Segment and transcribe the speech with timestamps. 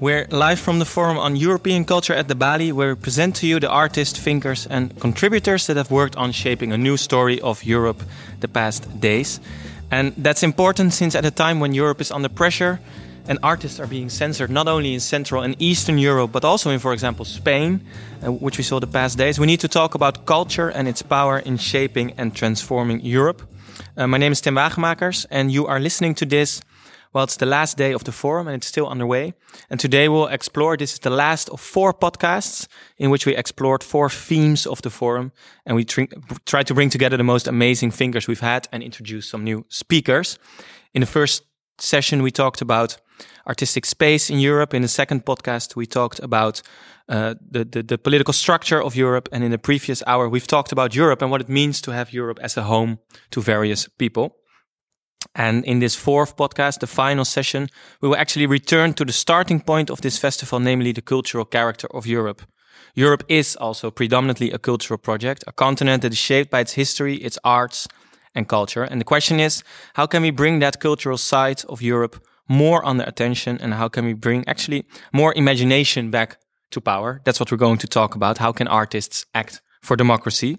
[0.00, 3.46] We're live from the Forum on European Culture at the Balie, where we present to
[3.46, 7.62] you the artists, thinkers, and contributors that have worked on shaping a new story of
[7.62, 8.02] Europe
[8.40, 9.38] the past days.
[9.92, 12.80] And that's important since at a time when Europe is under pressure
[13.28, 16.80] and artists are being censored not only in Central and Eastern Europe, but also in,
[16.80, 17.80] for example, Spain,
[18.26, 21.02] uh, which we saw the past days, we need to talk about culture and its
[21.02, 23.42] power in shaping and transforming Europe.
[23.96, 26.62] Uh, my name is Tim Wagemakers, and you are listening to this
[27.14, 29.34] well, it's the last day of the forum and it's still underway.
[29.70, 32.66] And today we'll explore, this is the last of four podcasts
[32.98, 35.30] in which we explored four themes of the forum.
[35.64, 39.44] And we try to bring together the most amazing thinkers we've had and introduce some
[39.44, 40.38] new speakers.
[40.92, 41.44] In the first
[41.78, 42.96] session, we talked about
[43.46, 44.74] artistic space in Europe.
[44.74, 46.62] In the second podcast, we talked about
[47.08, 49.28] uh, the, the, the political structure of Europe.
[49.30, 52.12] And in the previous hour, we've talked about Europe and what it means to have
[52.12, 52.98] Europe as a home
[53.30, 54.34] to various people.
[55.34, 57.68] And in this fourth podcast, the final session,
[58.00, 61.88] we will actually return to the starting point of this festival, namely the cultural character
[61.92, 62.42] of Europe.
[62.94, 67.16] Europe is also predominantly a cultural project, a continent that is shaped by its history,
[67.16, 67.88] its arts,
[68.34, 68.84] and culture.
[68.84, 69.62] And the question is,
[69.94, 74.04] how can we bring that cultural side of Europe more under attention and how can
[74.04, 76.38] we bring actually more imagination back
[76.70, 77.20] to power?
[77.24, 78.38] That's what we're going to talk about.
[78.38, 80.58] How can artists act for democracy?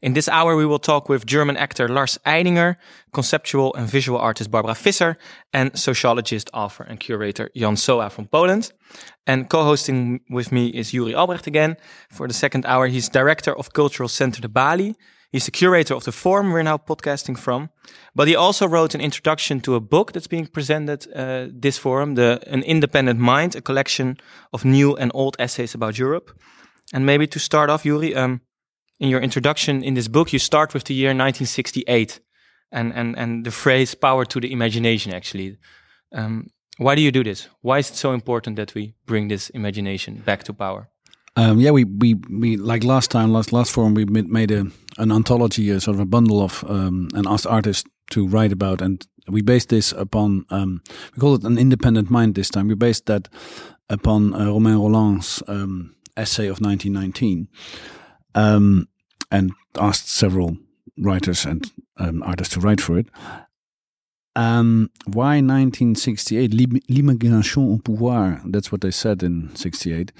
[0.00, 2.76] In this hour, we will talk with German actor Lars Eidinger,
[3.12, 5.16] conceptual and visual artist Barbara Visser,
[5.52, 8.72] and sociologist, author, and curator Jan Sowa from Poland.
[9.26, 11.76] And co-hosting with me is Yoeri Albrecht again.
[12.10, 14.94] For the second hour, he's director of Cultural Center de Balie.
[15.32, 17.70] He's the curator of the forum we're now podcasting from.
[18.14, 22.14] But he also wrote an introduction to a book that's being presented uh, this forum,
[22.14, 24.18] the An Independent Mind, a collection
[24.52, 26.30] of new and old essays about Europe.
[26.92, 28.40] And maybe to start off, Yoeri, um,
[28.98, 32.20] in your introduction in this book, you start with the year 1968
[32.72, 35.58] and, and, and the phrase power to the imagination, actually.
[36.12, 36.48] Um,
[36.78, 37.48] why do you do this?
[37.62, 40.88] Why is it so important that we bring this imagination back to power?
[41.36, 44.66] Um, yeah, we, we, we, like last time, last, last forum, we made a,
[44.98, 48.80] an anthology, a sort of a bundle of, um, and asked artists to write about.
[48.80, 50.82] And we based this upon, um,
[51.14, 52.68] we call it an independent mind this time.
[52.68, 53.28] We based that
[53.90, 57.48] upon uh, Romain Rolland's um, essay of 1919
[58.36, 58.88] um,
[59.32, 60.56] and asked several
[60.96, 63.08] writers and um, artists to write for it.
[64.36, 66.52] Um, why 1968?
[66.52, 68.40] L'imagination au pouvoir.
[68.44, 70.12] That's what they said in 68.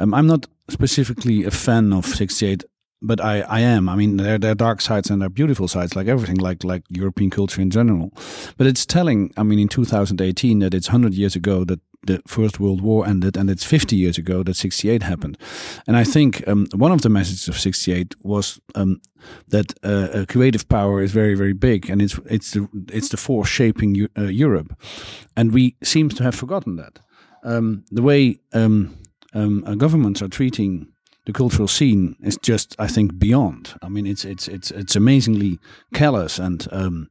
[0.00, 2.64] Um, I'm not specifically a fan of 68
[3.02, 3.88] but I, I am.
[3.88, 6.64] I mean, there, there are dark sides and there are beautiful sides, like everything, like
[6.64, 8.12] like European culture in general.
[8.56, 9.32] But it's telling.
[9.36, 13.36] I mean, in 2018, that it's 100 years ago that the First World War ended,
[13.36, 15.38] and it's 50 years ago that 68 happened.
[15.86, 19.00] And I think um, one of the messages of 68 was um,
[19.48, 23.48] that uh, creative power is very, very big, and it's it's the it's the force
[23.48, 24.74] shaping uh, Europe,
[25.36, 27.00] and we seem to have forgotten that.
[27.42, 28.96] Um, the way um,
[29.34, 30.92] um, governments are treating
[31.26, 33.74] the cultural scene is just, I think, beyond.
[33.82, 35.58] I mean, it's it's it's it's amazingly
[35.94, 37.10] callous and um,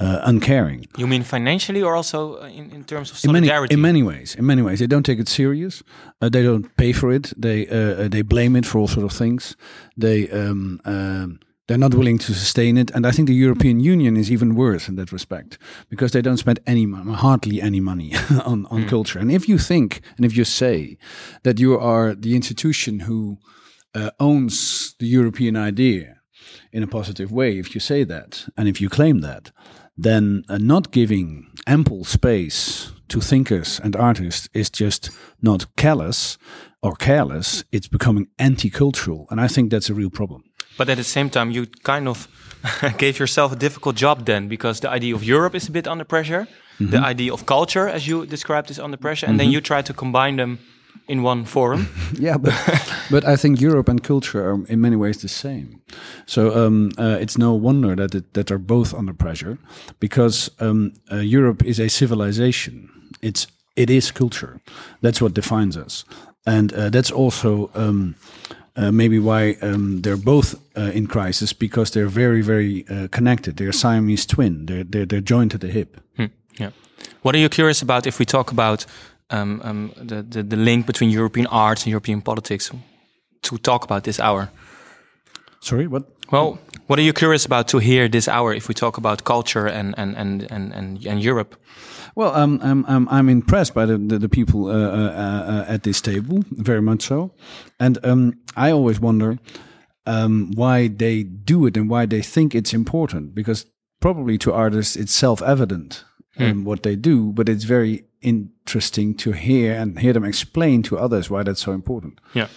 [0.00, 0.86] uh, uncaring.
[0.96, 3.74] You mean financially, or also uh, in, in terms of solidarity?
[3.74, 5.82] In many, in many ways, in many ways, they don't take it serious.
[6.20, 7.32] Uh, they don't pay for it.
[7.36, 9.56] They uh, uh they blame it for all sort of things.
[9.96, 14.16] They um, um, they're not willing to sustain it, and I think the European Union
[14.16, 15.58] is even worse in that respect
[15.90, 18.14] because they don't spend any hardly any money
[18.44, 18.88] on on mm.
[18.88, 19.18] culture.
[19.18, 20.96] And if you think and if you say
[21.42, 23.38] that you are the institution who
[23.94, 26.14] uh, owns the European idea
[26.72, 29.52] in a positive way, if you say that and if you claim that,
[29.98, 35.10] then uh, not giving ample space to thinkers and artists is just
[35.42, 36.38] not callous
[36.82, 39.26] or careless, it's becoming anti cultural.
[39.30, 40.44] And I think that's a real problem.
[40.76, 42.28] But at the same time, you kind of
[42.98, 46.04] gave yourself a difficult job then because the idea of Europe is a bit under
[46.04, 46.46] pressure.
[46.78, 46.90] Mm -hmm.
[46.90, 49.28] The idea of culture, as you described, is under pressure.
[49.28, 49.52] And mm -hmm.
[49.52, 50.58] then you try to combine them
[51.08, 51.88] in one forum.
[52.12, 52.54] yeah, but
[53.10, 55.80] but I think Europe and culture are in many ways the same.
[56.26, 59.58] So um, uh, it's no wonder that it, that are both under pressure,
[59.98, 62.88] because um, uh, Europe is a civilization.
[63.20, 64.60] It's it is culture.
[65.00, 66.04] That's what defines us,
[66.44, 67.70] and uh, that's also.
[67.74, 68.14] Um,
[68.76, 73.56] uh, maybe why um, they're both uh, in crisis because they're very, very uh, connected.
[73.56, 74.66] They're Siamese twin.
[74.66, 76.00] They're, they're they're joined at the hip.
[76.16, 76.26] Hmm.
[76.60, 76.70] Yeah.
[77.22, 78.86] What are you curious about if we talk about
[79.30, 82.70] um, um, the, the, the link between European arts and European politics
[83.42, 84.50] to talk about this hour.
[85.60, 86.04] Sorry, what?
[86.30, 89.66] Well, what are you curious about to hear this hour if we talk about culture
[89.66, 91.56] and and and and and, and Europe?
[92.14, 95.12] Well, um, I'm I'm, I'm impressed by the the, the people uh, uh,
[95.48, 97.32] uh, at this table, very much so,
[97.78, 99.38] and um, I always wonder
[100.06, 103.66] um, why they do it and why they think it's important because
[104.00, 106.04] probably to artists it's self evident
[106.36, 106.64] hmm.
[106.64, 111.30] what they do, but it's very interesting to hear and hear them explain to others
[111.30, 112.20] why that's so important.
[112.34, 112.48] Yeah.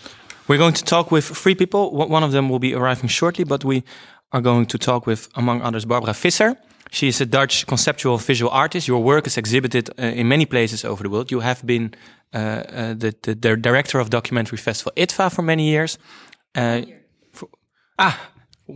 [0.48, 1.92] We're going to talk with three people.
[1.92, 3.84] One of them will be arriving shortly, but we
[4.32, 6.58] are going to talk with, among others, Barbara Visser.
[6.92, 8.88] She is a Dutch conceptual visual artist.
[8.88, 11.32] Your work is exhibited uh, in many places over the world.
[11.32, 11.94] You have been
[12.34, 15.98] uh, uh, the, the, the, director of documentary festival IDFA for many years.
[16.54, 16.82] Uh,
[17.32, 17.48] for,
[17.98, 18.20] ah,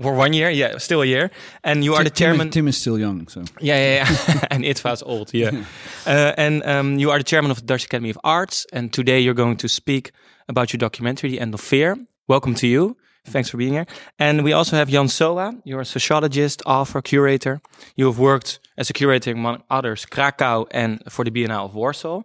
[0.01, 1.31] for one year, yeah, still a year.
[1.63, 2.49] And you Tim, are the chairman.
[2.49, 4.47] Tim is still young, so yeah, yeah, yeah.
[4.51, 5.63] and IDFA is old, yeah.
[6.05, 8.65] uh, and um, you are the chairman of the Dutch Academy of Arts.
[8.73, 10.11] And today you're going to speak
[10.47, 11.97] about your documentary, The End of Fear.
[12.27, 12.97] Welcome to you.
[13.25, 13.87] Thanks for being here.
[14.19, 15.59] And we also have Jan Sowa.
[15.63, 17.59] You're a sociologist, author, curator.
[17.95, 22.21] You have worked as a curator among others, Krakow and for the Biennale of Warsaw.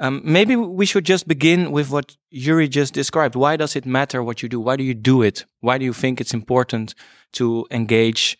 [0.00, 3.34] Um, maybe we should just begin with what Yoeri just described.
[3.34, 4.60] Why does it matter what you do?
[4.60, 5.44] Why do you do it?
[5.60, 6.94] Why do you think it's important
[7.32, 8.38] to engage,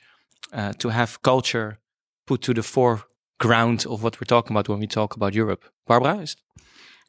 [0.52, 1.78] uh, to have culture
[2.26, 5.64] put to the foreground of what we're talking about when we talk about Europe?
[5.86, 6.26] Barbara?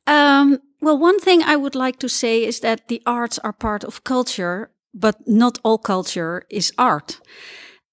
[0.08, 3.84] Um, well, one thing I would like to say is that the arts are part
[3.84, 7.20] of culture, but not all culture is art.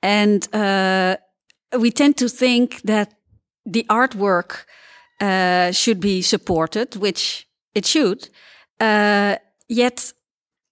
[0.03, 1.17] And uh,
[1.79, 3.13] we tend to think that
[3.67, 4.65] the artwork
[5.21, 8.29] uh, should be supported, which it should.
[8.81, 9.37] Uh,
[9.69, 10.13] yet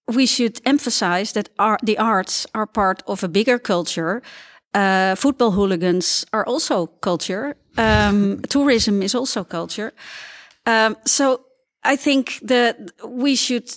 [0.08, 1.48] we should emphasize that
[1.82, 4.22] the arts are part of a bigger culture.
[4.74, 7.56] Uh, football hooligans are also culture.
[7.76, 9.92] Um, tourism is also culture.
[10.66, 11.40] Um, so
[11.82, 12.76] I think that
[13.06, 13.70] we should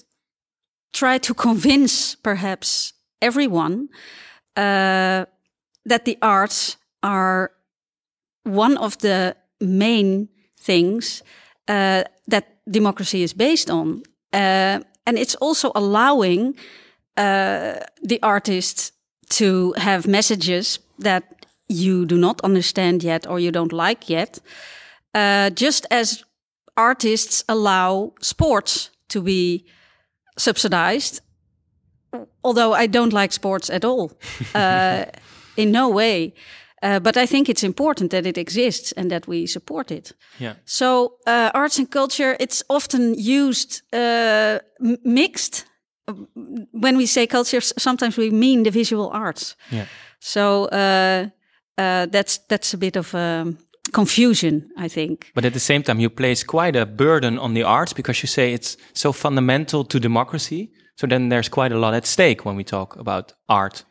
[0.94, 3.90] try to convince perhaps everyone
[4.56, 5.26] uh,
[5.86, 7.52] that the arts are
[8.44, 10.30] one of the main
[10.60, 11.24] things
[11.68, 14.04] uh, that democracy is based on.
[14.34, 16.56] Uh, and it's also allowing
[17.16, 18.92] uh, the artists
[19.30, 21.24] to have messages that
[21.70, 24.40] you do not understand yet or you don't like yet.
[25.14, 26.24] Uh, just as
[26.76, 29.66] artists allow sports to be
[30.38, 31.22] subsidized,
[32.44, 34.12] although I don't like sports at all,
[34.54, 35.06] uh,
[35.58, 36.34] in no way.
[36.84, 40.14] Uh, but I think it's important that it exists and that we support it.
[40.38, 40.54] Yeah.
[40.66, 44.60] So uh, arts and culture, it's often used uh,
[45.04, 45.66] mixed.
[46.72, 49.56] When we say culture, sometimes we mean the visual arts.
[49.70, 49.86] Yeah.
[50.20, 51.30] So uh,
[51.78, 53.58] uh, that's that's a bit of um,
[53.92, 55.32] confusion, I think.
[55.34, 58.28] But at the same time, you place quite a burden on the arts because you
[58.28, 60.70] say it's so fundamental to democracy.
[60.96, 63.86] So then there's quite a lot at stake when we talk about art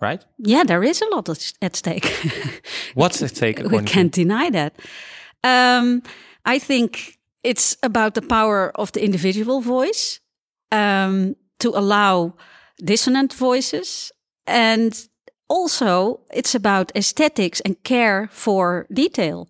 [0.00, 0.24] right?
[0.38, 1.28] Yeah, there is a lot
[1.62, 2.12] at stake.
[2.94, 3.60] What's at stake?
[3.70, 4.74] We can't deny that.
[5.42, 6.02] Um,
[6.44, 10.20] I think it's about the power of the individual voice
[10.72, 12.34] um, to allow
[12.84, 14.12] dissonant voices.
[14.46, 15.08] And
[15.48, 19.48] also, it's about aesthetics and care for detail,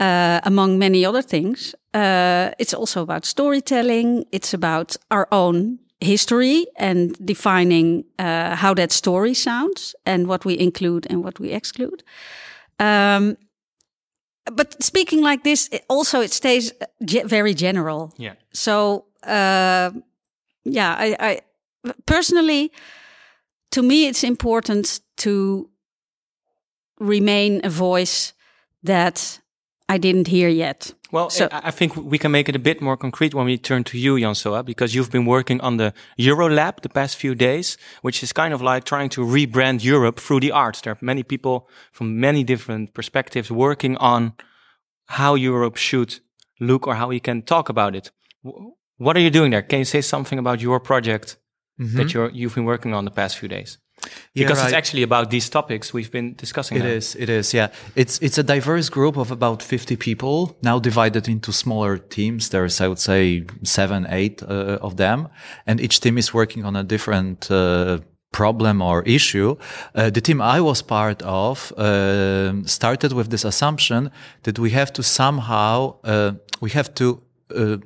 [0.00, 1.74] uh, among many other things.
[1.92, 4.24] Uh, it's also about storytelling.
[4.32, 10.58] It's about our own history and defining uh, how that story sounds and what we
[10.58, 12.02] include and what we exclude.
[12.78, 13.36] Um,
[14.52, 16.72] but speaking like this, it also it stays
[17.04, 18.12] ge very general.
[18.16, 18.34] Yeah.
[18.52, 19.90] So uh,
[20.64, 22.72] yeah, I, I personally,
[23.70, 25.68] to me, it's important to
[27.00, 28.32] remain a voice
[28.82, 29.40] that
[29.88, 30.92] I didn't hear yet.
[31.10, 33.82] Well, so, I think we can make it a bit more concrete when we turn
[33.84, 37.78] to you, Jan Sowa, because you've been working on the Eurolab the past few days,
[38.02, 40.82] which is kind of like trying to rebrand Europe through the arts.
[40.82, 44.34] There are many people from many different perspectives working on
[45.06, 46.20] how Europe should
[46.60, 48.10] look or how we can talk about it.
[48.98, 49.62] What are you doing there?
[49.62, 51.38] Can you say something about your project
[51.78, 51.96] mm -hmm.
[51.96, 53.78] that you're, you've been working on the past few days?
[54.38, 54.66] Because right.
[54.66, 56.78] it's actually about these topics we've been discussing.
[56.78, 56.90] It now.
[56.90, 57.14] is.
[57.14, 57.54] It is.
[57.54, 57.68] Yeah.
[57.94, 62.48] It's it's a diverse group of about fifty people now divided into smaller teams.
[62.48, 65.28] There's I would say seven, eight uh, of them,
[65.66, 67.50] and each team is working on a different.
[67.50, 67.98] Uh,
[68.30, 69.56] problem or issue.
[69.94, 74.10] Uh, the team I was part of uh, started with this assumption
[74.42, 77.22] that we have to somehow uh, we have to
[77.56, 77.78] uh,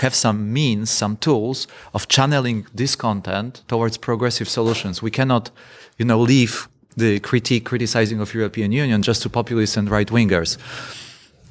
[0.00, 5.02] have some means, some tools of channeling this content towards progressive solutions.
[5.02, 5.50] We cannot,
[5.98, 10.58] you know, leave the critique, criticizing of European Union just to populists and right wingers.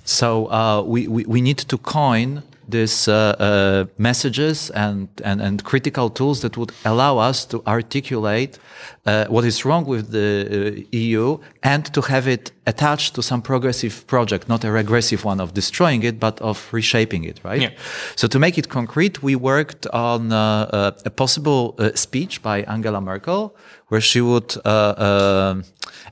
[0.06, 5.63] So uh, we, we, we need to coin these uh, uh, messages and, and, and
[5.63, 8.60] critical tools that would allow us to articulate
[9.05, 13.41] uh, what is wrong with the uh, EU and to have it attached to some
[13.41, 17.62] progressive project, not a regressive one of destroying it, but of reshaping it, right?
[17.62, 17.70] Yeah.
[18.15, 23.01] So to make it concrete, we worked on uh, uh, a possible speech by Angela
[23.01, 23.55] Merkel,
[23.88, 24.55] where she would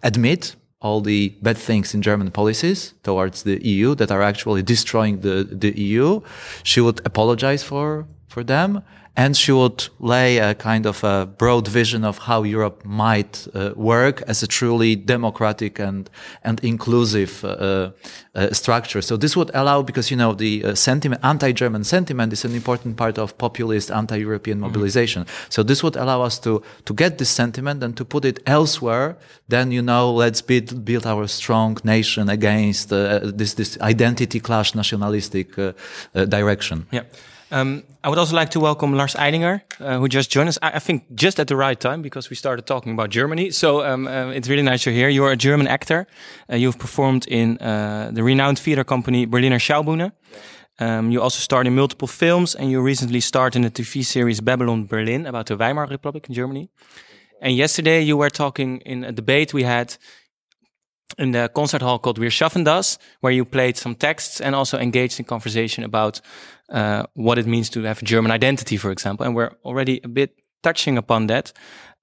[0.04, 5.22] admit all the bad things in German policies towards the EU that are actually destroying
[5.22, 6.22] the, the EU.
[6.64, 8.84] She would apologize for, for them
[9.16, 13.72] and she would lay a kind of a broad vision of how Europe might uh,
[13.76, 16.10] work as a truly democratic and
[16.44, 17.92] and inclusive uh,
[18.36, 19.02] uh, structure.
[19.02, 22.96] So this would allow, because you know the uh, sentiment, anti-German sentiment, is an important
[22.96, 24.68] part of populist anti-European mm-hmm.
[24.68, 25.26] mobilization.
[25.50, 29.18] So this would allow us to to get this sentiment and to put it elsewhere.
[29.50, 34.74] Then you know, let's build build our strong nation against uh, this this identity clash,
[34.74, 35.74] nationalistic uh,
[36.14, 36.86] direction.
[36.92, 37.04] Yeah.
[37.52, 40.58] Um, I would also like to welcome Lars Eidinger, uh, who just joined us.
[40.62, 43.52] I, I, think just at the right time because we started talking about Germany.
[43.52, 45.10] So um, uh, it's really nice you're here.
[45.10, 46.08] You're a German actor.
[46.50, 50.14] Uh, you've performed in uh, the renowned theater company Berliner Schaubühne.
[50.80, 54.40] Um, you also starred in multiple films, and you recently starred in the TV series
[54.40, 56.70] Babylon Berlin about the Weimar Republic in Germany.
[57.42, 59.98] And yesterday you were talking in a debate we had
[61.18, 64.78] in the concert hall called Wir schaffen das, where you played some texts and also
[64.78, 66.22] engaged in conversation about
[66.72, 69.26] uh, what it means to have a German identity, for example.
[69.26, 71.54] And we're already a bit touching upon that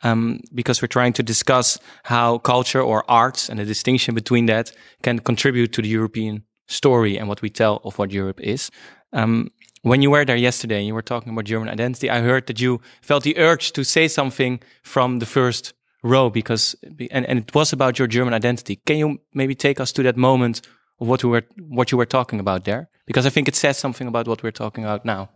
[0.02, 4.72] um, because we're trying to discuss how culture or arts and the distinction between that
[5.02, 8.70] can contribute to the European story and what we tell of what Europe is.
[9.12, 9.50] Um,
[9.82, 12.60] when you were there yesterday and you were talking about German identity, I heard that
[12.60, 15.72] you felt the urge to say something from the first
[16.02, 16.76] row because
[17.10, 18.76] and, and it was about your German identity.
[18.86, 20.60] Can you maybe take us to that moment
[20.98, 22.88] what we were what you were talking about there?
[23.06, 25.30] Because I think it says something about what we're talking about now.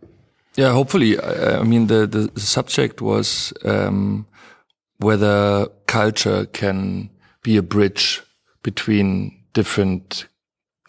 [0.55, 1.19] Yeah, hopefully.
[1.19, 4.27] I, I mean, the, the, subject was um,
[4.97, 7.09] whether culture can
[7.41, 8.21] be a bridge
[8.61, 10.27] between different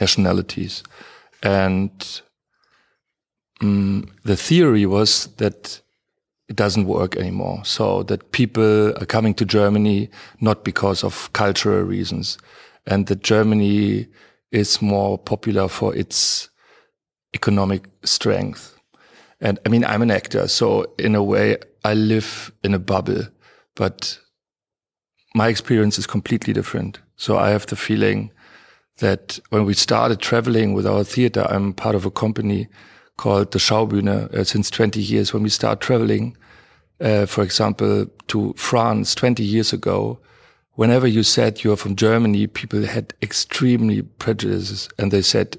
[0.01, 0.83] nationalities,
[1.43, 2.21] and
[3.63, 5.81] um, the theory was that
[6.49, 7.65] it doesn't work anymore.
[7.65, 12.39] So that people are coming to Germany not because of cultural reasons
[12.87, 14.07] and that Germany
[14.55, 16.49] is more popular for its
[17.35, 18.79] economic strength.
[19.41, 20.47] And I mean, I'm an actor.
[20.49, 23.25] So in a way, I live in a bubble,
[23.75, 24.19] but
[25.35, 27.01] my experience is completely different.
[27.17, 28.31] So I have the feeling
[28.99, 32.69] that when we started traveling with our theater, I'm part of a company
[33.17, 35.35] called the Schaubühne uh, since 20 years.
[35.35, 36.37] When we start traveling,
[37.01, 40.21] uh, for example, to France 20 years ago,
[40.75, 45.59] whenever you said you're from Germany, people had extremely prejudices and they said,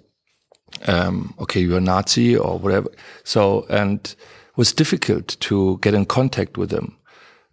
[0.88, 2.90] um, okay, you're a Nazi or whatever.
[3.24, 6.98] So, and it was difficult to get in contact with them.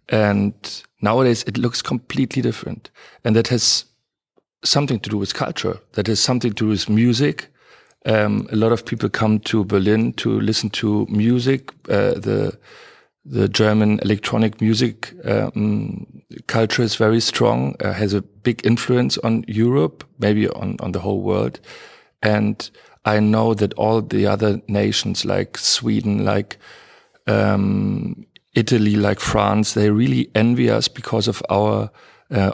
[0.09, 0.53] And
[1.01, 2.89] nowadays it looks completely different.
[3.23, 3.85] And that has
[4.63, 5.79] something to do with culture.
[5.93, 7.47] That has something to do with music.
[8.05, 11.71] Um, a lot of people come to Berlin to listen to music.
[11.87, 12.57] Uh, the
[13.25, 16.05] the German electronic music um,
[16.47, 20.99] culture is very strong, uh, has a big influence on Europe, maybe on, on the
[20.99, 21.59] whole world.
[22.21, 22.69] And
[23.05, 26.57] I know that all the other nations like Sweden, like
[27.27, 28.25] um,
[28.55, 31.91] Italy, like France, they really envy us because of our
[32.29, 32.53] uh,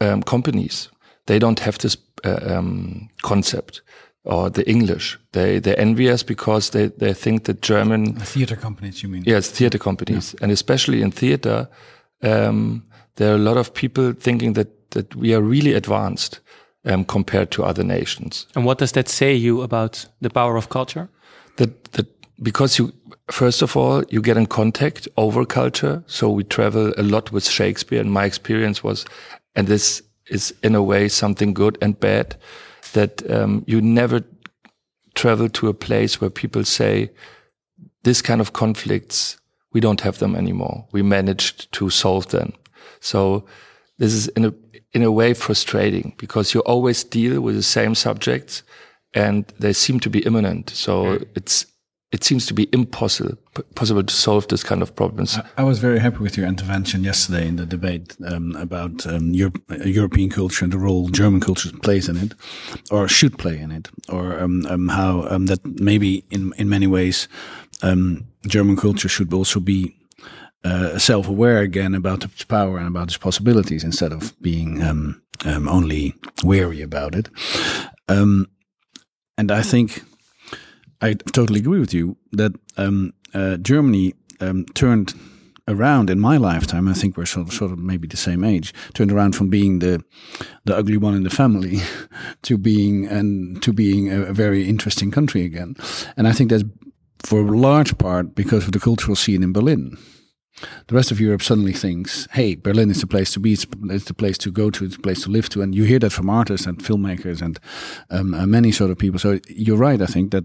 [0.00, 0.88] um, companies.
[1.26, 3.82] They don't have this uh, um, concept
[4.24, 5.18] or the English.
[5.32, 9.02] They they envy us because they they think that German theater companies.
[9.02, 9.22] You mean?
[9.26, 10.44] Yes, theater companies, yeah.
[10.44, 11.68] and especially in theater,
[12.22, 12.82] um,
[13.16, 16.40] there are a lot of people thinking that that we are really advanced
[16.84, 18.46] um, compared to other nations.
[18.54, 21.08] And what does that say you about the power of culture?
[21.56, 22.06] That that
[22.42, 22.92] because you
[23.30, 26.02] first of all you get in contact over culture.
[26.06, 29.04] So we travel a lot with Shakespeare, and my experience was,
[29.54, 32.36] and this is in a way something good and bad
[32.94, 34.24] that um, you never
[35.14, 37.10] travel to a place where people say
[38.02, 39.38] this kind of conflicts
[39.72, 40.86] we don't have them anymore.
[40.92, 42.52] We managed to solve them.
[43.00, 43.44] So
[43.98, 44.54] this is in a
[44.92, 48.62] in a way frustrating because you always deal with the same subjects
[49.12, 50.70] and they seem to be imminent.
[50.70, 51.66] So it's
[52.14, 53.36] it seems to be impossible
[53.74, 55.38] possible to solve this kind of problems.
[55.56, 59.60] I, was very happy with your intervention yesterday in the debate um, about um, Europe,
[59.84, 62.34] European culture and the role German culture plays in it,
[62.90, 66.86] or should play in it, or um, um how um, that maybe in in many
[66.86, 67.28] ways
[67.82, 69.96] um, German culture should also be
[70.64, 74.82] uh, self-aware again about its power and about its possibilities instead of being
[75.44, 77.28] only wary about it.
[78.08, 80.02] and I think
[81.04, 85.12] I totally agree with you that um, uh, Germany um, turned
[85.68, 86.88] around in my lifetime.
[86.88, 88.72] I think we're sort of, sort of maybe the same age.
[88.94, 90.02] Turned around from being the
[90.64, 91.80] the ugly one in the family
[92.42, 95.76] to being and to being a, a very interesting country again.
[96.16, 96.64] And I think that's
[97.22, 99.98] for a large part because of the cultural scene in Berlin.
[100.86, 103.52] the rest of Europe suddenly thinks, "Hey, Berlin is the place to be.
[103.52, 103.66] It's,
[104.04, 104.84] the place to go to.
[104.84, 107.58] It's the place to live to." And you hear that from artists and filmmakers and
[108.10, 109.18] um, uh, many sort of people.
[109.18, 110.00] So you're right.
[110.00, 110.44] I think that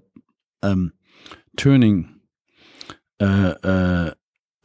[0.63, 0.91] um,
[1.55, 2.19] turning
[3.19, 4.11] uh, uh,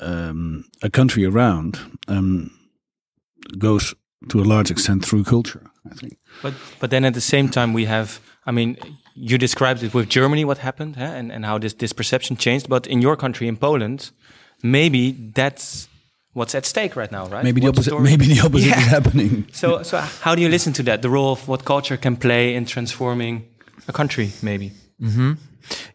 [0.00, 2.50] um, a country around um,
[3.58, 3.94] goes
[4.28, 5.70] to a large extent through culture.
[5.90, 6.16] I think.
[6.42, 8.20] But but then at the same time we have.
[8.46, 8.76] I mean,
[9.14, 11.04] you described it with Germany what happened huh?
[11.18, 12.68] and and how this this perception changed.
[12.68, 14.12] But in your country, in Poland,
[14.62, 15.88] maybe that's
[16.34, 17.44] what's at stake right now, right?
[17.44, 17.90] Maybe the opposite.
[17.90, 18.80] story- Maybe the opposite Yeah.
[18.80, 19.44] is happening.
[19.52, 21.00] So so how do you listen to that?
[21.00, 23.44] The role of what culture can play in transforming
[23.88, 24.70] a country, maybe.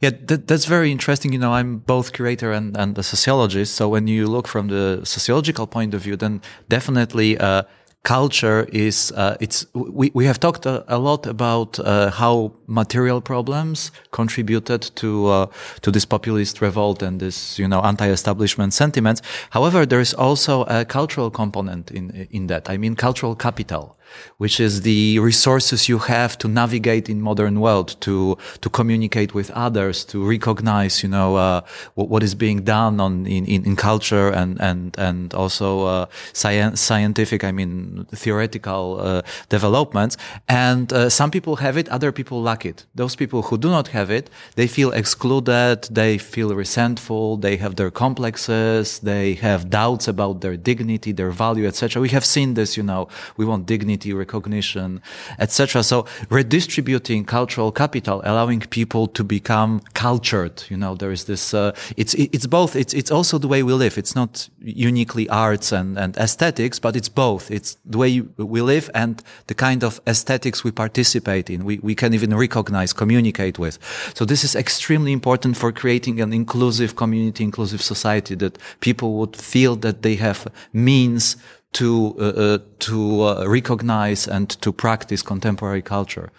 [0.01, 1.33] Yeah, that, that's very interesting.
[1.33, 3.75] You know, I'm both curator and, and a sociologist.
[3.75, 7.63] So when you look from the sociological point of view, then definitely, uh,
[8.03, 13.19] culture is, uh, it's, we, we have talked a, a lot about, uh, how material
[13.19, 15.45] problems contributed to, uh,
[15.81, 19.21] to this populist revolt and this, you know, anti-establishment sentiments.
[19.49, 22.69] However, there is also a cultural component in, in that.
[22.69, 23.99] I mean, cultural capital
[24.38, 29.50] which is the resources you have to navigate in modern world, to to communicate with
[29.51, 31.62] others, to recognize, you know, uh,
[31.96, 36.06] what, what is being done on in, in, in culture and and and also uh,
[36.34, 40.18] scientific, I mean, theoretical uh, developments.
[40.48, 42.86] And uh, some people have it, other people lack it.
[42.96, 47.75] Those people who do not have it, they feel excluded, they feel resentful, they have
[47.75, 52.01] their complexes, they have doubts about their dignity, their value, etc.
[52.01, 55.01] We have seen this, you know, we want dignity, recognition,
[55.39, 55.84] etc.
[55.84, 61.74] So redistributing cultural capital, allowing people to become cultured, you know, there is this, uh,
[61.98, 63.98] it's, it's both, it's, it's also the way we live.
[63.98, 67.51] It's not uniquely arts and, and aesthetics, but it's both.
[67.51, 71.65] It's the way we live and the kind of aesthetics we participate in.
[71.65, 73.77] We, we can even recognize, communicate with.
[74.13, 79.36] So this is extremely important for creating an inclusive community, inclusive society that people would
[79.36, 81.36] feel that they have means
[81.71, 86.32] to uh, uh, to uh, recognize and to practice contemporary culture.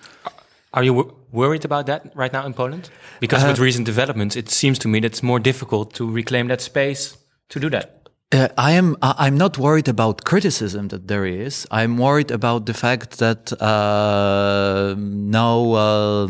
[0.72, 2.90] Are you wor- worried about that right now in Poland?
[3.20, 6.60] Because with recent developments, it seems to me that it's more difficult to reclaim that
[6.60, 7.16] space
[7.48, 8.00] to do that.
[8.32, 8.96] Uh, I am.
[9.02, 11.66] I'm not worried about criticism that there is.
[11.72, 16.28] I'm worried about the fact that uh, no uh,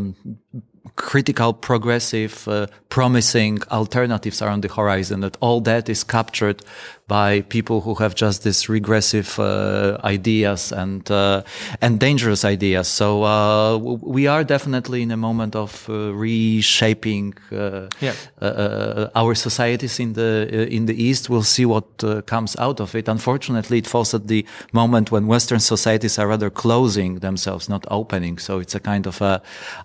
[0.96, 5.20] critical, progressive, uh, promising alternatives are on the horizon.
[5.20, 6.62] That all that is captured
[7.10, 11.42] by people who have just these regressive uh, ideas and uh,
[11.80, 12.86] and dangerous ideas.
[12.86, 13.76] So uh,
[14.16, 18.14] we are definitely in a moment of uh, reshaping uh, Yeah.
[18.40, 20.30] uh, our societies in the
[20.76, 21.28] in the East.
[21.30, 23.08] We'll see what uh, comes out of it.
[23.08, 28.38] Unfortunately, it falls at the moment when Western societies are rather closing themselves, not opening.
[28.38, 29.42] So it's a kind of a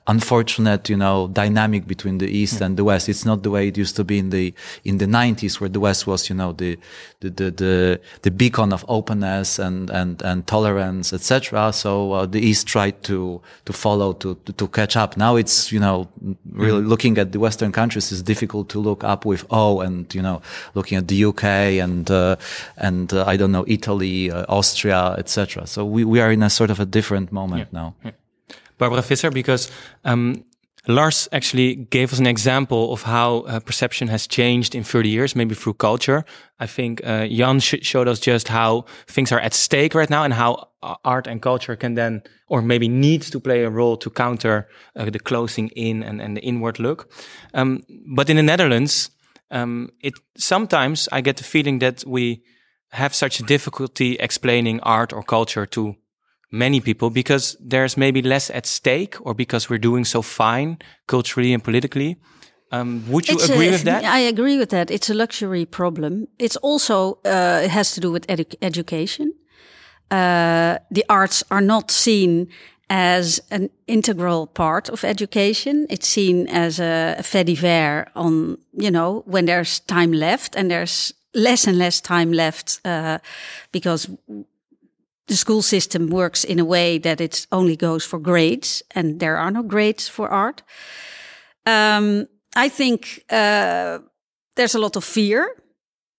[0.08, 3.10] unfortunate, you know, dynamic between the East and the West.
[3.10, 5.80] It's not the way it used to be in the in the 90s, where the
[5.80, 6.78] West was, you know, the
[7.20, 11.72] the the the, the beacon of openness and and and tolerance, etc.
[11.74, 15.18] So uh, the East tried to to follow to, to catch up.
[15.18, 16.08] Now it's you know
[16.52, 20.22] really looking at the Western countries is difficult to look up with oh, and you
[20.22, 20.42] know
[20.74, 21.44] looking at the UK
[21.84, 22.36] and uh,
[22.78, 25.68] and uh, I don't know Italy, uh, Austria, etc.
[25.68, 27.96] So we we are in a sort of a different moment now.
[28.78, 29.72] Barbara Visser, because
[30.04, 30.44] um,
[30.88, 35.36] Lars actually gave us an example of how uh, perception has changed in 30 years,
[35.36, 36.24] maybe through culture.
[36.60, 40.24] I think uh, Jan sh showed us just how things are at stake right now
[40.24, 40.70] and how
[41.04, 45.10] art and culture can then, or maybe needs to play a role to counter uh,
[45.10, 47.12] the closing in and, and the inward look.
[47.54, 47.82] Um,
[48.16, 49.10] but in the Netherlands,
[49.52, 52.44] um, it sometimes I get the feeling that we
[52.92, 55.96] have such difficulty explaining art or culture to
[56.58, 61.54] many people because there's maybe less at stake or because we're doing so fine culturally
[61.54, 62.18] and politically.
[62.72, 64.04] Um, would you It's agree a- with that?
[64.04, 64.90] I agree with that.
[64.90, 66.28] It's a luxury problem.
[66.40, 69.34] It's also uh, it has to do with edu- education.
[70.12, 72.48] Uh, the arts are not seen
[72.90, 75.86] as an integral part of education.
[75.90, 81.14] It's seen as a, fait divers on you know when there's time left and there's
[81.34, 83.18] less and less time left uh,
[83.72, 84.10] because
[85.28, 89.38] the school system works in a way that it only goes for grades and there
[89.38, 90.62] are no grades for art.
[91.66, 94.00] Um, I think uh,
[94.56, 95.48] there's a lot of fear.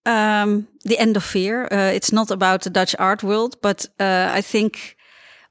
[0.04, 1.64] Um, the end of fear.
[1.64, 4.96] Uh, it's not about the Dutch art world, but uh, I think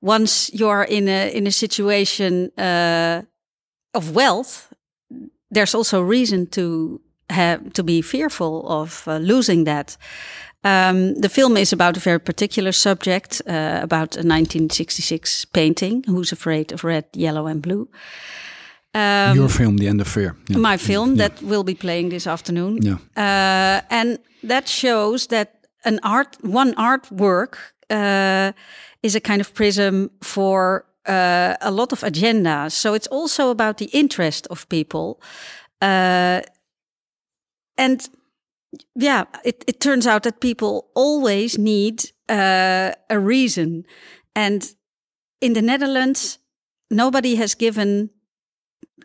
[0.02, 3.24] once you are in a in a situation uh,
[3.94, 4.74] of wealth,
[5.52, 9.98] there's also reason to have to be fearful of uh, losing that.
[10.66, 16.32] Um, the film is about a very particular subject, uh, about a 1966 painting, Who's
[16.32, 17.88] Afraid of Red, Yellow and Blue.
[18.96, 20.36] Um, Your film, The End of Fear.
[20.50, 20.58] Yeah.
[20.58, 22.80] my film that will be playing this afternoon.
[22.82, 22.98] Yeah.
[23.16, 25.50] Uh, and that shows that
[25.84, 27.58] an art, one artwork,
[27.90, 28.54] uh,
[29.04, 32.72] is a kind of prism for uh, a lot of agendas.
[32.72, 35.20] So it's also about the interest of people.
[35.82, 36.42] Uh,
[37.78, 38.10] and
[38.96, 43.86] yeah, it, it turns out that people always need uh, a reason.
[44.36, 44.74] And
[45.42, 46.40] in the Netherlands,
[46.90, 48.10] nobody has given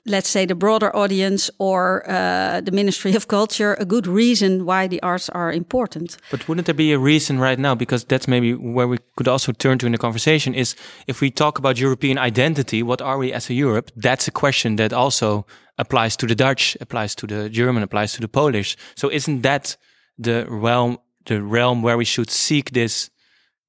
[0.06, 4.86] let's say the broader audience or uh, the Ministry of Culture a good reason why
[4.88, 6.16] the arts are important.
[6.30, 7.74] But wouldn't there be a reason right now?
[7.74, 10.74] Because that's maybe where we could also turn to in the conversation is
[11.06, 13.90] if we talk about European identity, what are we as a Europe?
[13.96, 15.44] That's a question that also
[15.76, 18.76] applies to the Dutch, applies to the German, applies to the Polish.
[18.94, 19.76] So isn't that
[20.18, 23.10] the realm, the realm where we should seek this,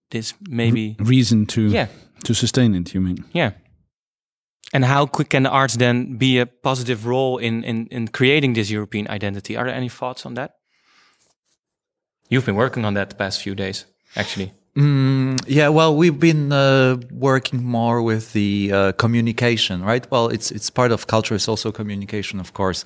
[0.09, 1.87] this maybe reason to Yeah.
[2.23, 2.93] to sustain it?
[2.93, 3.23] You mean?
[3.33, 3.51] Yeah.
[4.73, 8.53] And how quick can the arts then be a positive role in, in, in creating
[8.53, 9.57] this European identity?
[9.57, 10.55] Are there any thoughts on that?
[12.29, 14.53] You've been working on that the past few days, actually.
[14.73, 20.09] Mm, yeah, well, we've been uh, working more with the uh, communication, right?
[20.09, 21.35] Well, it's it's part of culture.
[21.35, 22.85] It's also communication, of course.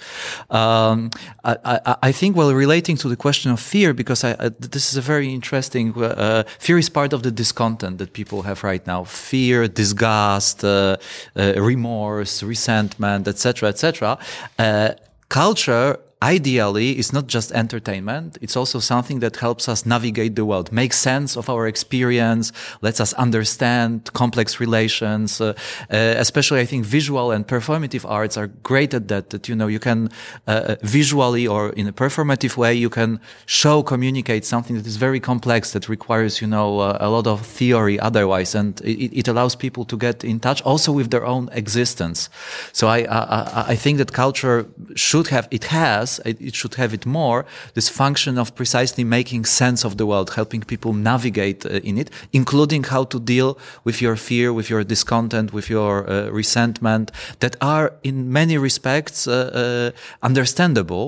[0.50, 1.12] Um,
[1.44, 4.90] I, I, I think, well, relating to the question of fear, because I, I, this
[4.90, 5.94] is a very interesting.
[5.96, 9.04] Uh, fear is part of the discontent that people have right now.
[9.04, 10.98] Fear, disgust, uh,
[11.36, 14.18] uh, remorse, resentment, etc., etc.
[14.58, 14.90] Uh,
[15.30, 20.72] culture ideally it's not just entertainment it's also something that helps us navigate the world
[20.72, 22.52] make sense of our experience
[22.82, 25.54] lets us understand complex relations uh,
[25.92, 29.68] uh, especially i think visual and performative arts are great at that that you know
[29.68, 30.10] you can
[30.48, 35.20] uh, visually or in a performative way you can show communicate something that is very
[35.20, 39.56] complex that requires you know uh, a lot of theory otherwise and it, it allows
[39.56, 42.30] people to get in touch also with their own existence.
[42.72, 44.58] So i i, I think that culture
[44.96, 49.46] should have it has it, it, should have it more, this function of precisely making
[49.46, 54.02] sense of the world, helping people navigate uh, in it, including how to deal with
[54.02, 59.92] your fear, with your discontent, with your uh, resentment that are in many respects uh,
[60.22, 61.06] understandable.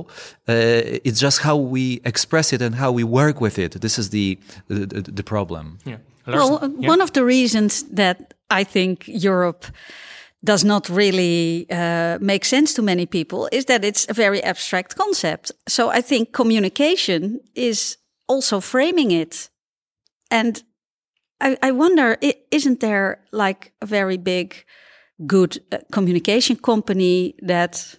[0.47, 3.81] it's just how we express it and how we work with it.
[3.81, 4.85] This is the, the,
[5.19, 5.79] the problem.
[5.85, 5.97] Yeah.
[6.25, 6.89] Well, yeah.
[6.89, 9.65] one of the reasons that I think Europe
[10.43, 14.95] does not really uh, make sense to many people is that it's a very abstract
[14.95, 15.51] concept.
[15.67, 17.97] So I think communication is
[18.27, 19.49] also framing it.
[20.29, 20.63] And
[21.41, 22.17] I, I wonder,
[22.51, 24.65] isn't there like a very big,
[25.25, 27.97] good uh, communication company that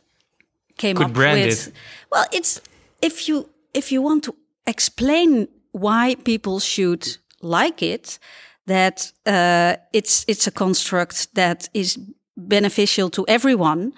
[0.77, 1.69] came Could up brand with?
[1.69, 1.73] it.
[2.11, 2.61] Well, it's
[3.03, 4.35] if you if you want to
[4.67, 8.19] explain why people should like it,
[8.67, 11.99] that uh, it's it's a construct that is
[12.39, 13.93] beneficial to everyone,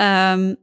[0.00, 0.56] um,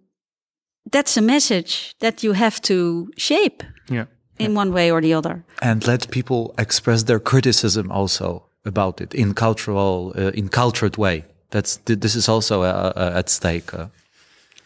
[0.92, 4.06] that's a message that you have to shape Yeah.
[4.40, 5.44] in one way or the other.
[5.62, 11.24] and let people express their criticism also about it in cultural uh, in cultured way
[11.50, 13.86] that's th- this is also uh, uh, at stake uh.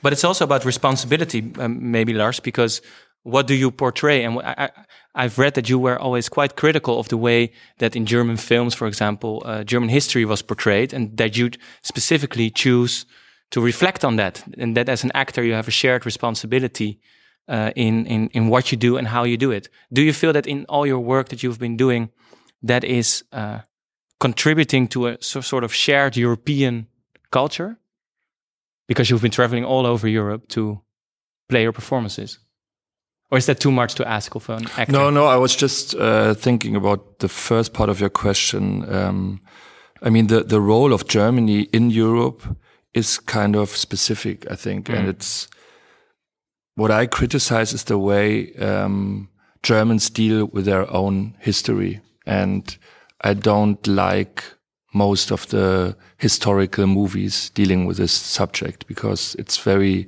[0.03, 2.81] But it's also about responsibility, um, maybe Lars, because
[3.27, 4.23] what do you portray?
[4.23, 4.69] And I,
[5.13, 8.73] I've read that you were always quite critical of the way that in German films,
[8.73, 13.05] for example, uh, German history was portrayed, and that you'd specifically choose
[13.51, 16.99] to reflect on that, and that as an actor you have a shared responsibility
[17.49, 19.69] uh, in in in what you do and how you do it.
[19.91, 22.09] Do you feel that in all your work that you've been doing,
[22.67, 23.59] that is uh,
[24.19, 26.87] contributing to a so, sort of shared European
[27.29, 27.77] culture?
[28.87, 30.81] Because you've been traveling all over Europe to
[31.49, 32.39] play your performances.
[33.29, 34.91] Or is that too much to ask of an actor?
[34.91, 38.93] No, no, I was just uh, thinking about the first part of your question.
[38.93, 39.41] Um,
[40.01, 42.55] I mean, the, the role of Germany in Europe
[42.93, 44.89] is kind of specific, I think.
[44.89, 45.49] And it's
[46.75, 49.29] what I criticize is the way um,
[49.61, 51.99] Germans deal with their own history.
[52.25, 52.77] And
[53.21, 54.43] I don't like
[54.93, 60.07] most of the historical movies dealing with this subject because it's very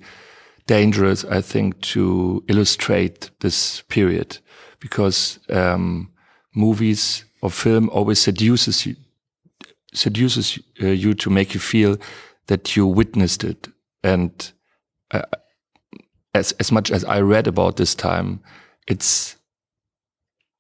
[0.69, 4.38] dangerous, I think, to illustrate this period
[4.79, 6.12] because um,
[6.53, 8.95] movies or film always seduces you,
[9.93, 11.97] seduces uh, you to make you feel
[12.45, 13.67] that you witnessed it.
[14.03, 14.51] And
[15.10, 15.23] uh,
[16.36, 18.39] as as much as I read about this time,
[18.88, 19.38] it's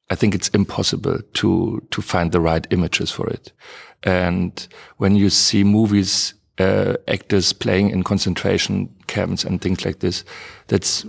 [0.09, 3.53] I think it's impossible to to find the right images for it.
[4.01, 4.67] And
[4.97, 10.25] when you see movies, uh, actors playing in concentration camps and things like this,
[10.67, 11.05] that's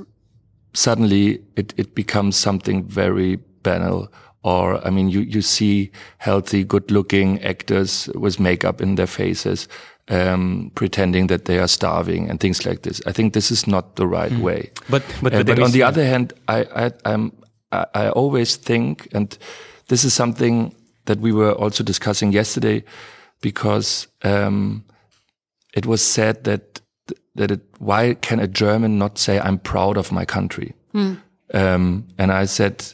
[0.73, 4.09] suddenly it, it becomes something very banal.
[4.43, 9.69] Or, I mean, you, you see healthy, good looking actors with makeup in their faces.
[10.11, 13.01] um, pretending that they are starving and things like this.
[13.07, 14.43] I think this is not the right Mm.
[14.43, 14.71] way.
[14.89, 17.33] But but, Uh, but, but on the other hand, I, I, I'm,
[17.73, 19.39] I, I always think, and
[19.87, 22.83] this is something that we were also discussing yesterday,
[23.41, 24.85] because um,
[25.73, 26.81] it was said that
[27.35, 30.75] that it, why can a German not say I'm proud of my country?
[31.55, 32.85] Um, and I said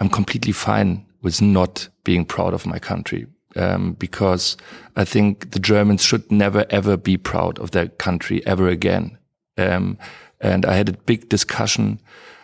[0.00, 3.26] I'm completely fine with not being proud of my country.
[3.56, 4.56] Um, because
[4.94, 9.18] I think the Germans should never ever be proud of their country ever again.
[9.56, 9.98] Um,
[10.40, 11.98] and I had a big discussion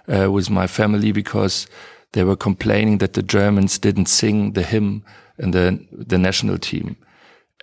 [0.09, 1.67] uh, with my family because
[2.13, 5.03] they were complaining that the Germans didn't sing the hymn
[5.39, 6.97] in the the national team,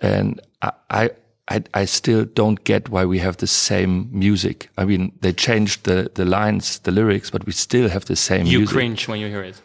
[0.00, 0.72] and I.
[0.90, 1.10] I
[1.50, 4.70] I, I still don't get why we have the same music.
[4.78, 8.46] I mean, they changed the, the lines, the lyrics, but we still have the same
[8.46, 8.74] you music.
[8.74, 9.60] cringe when you hear it.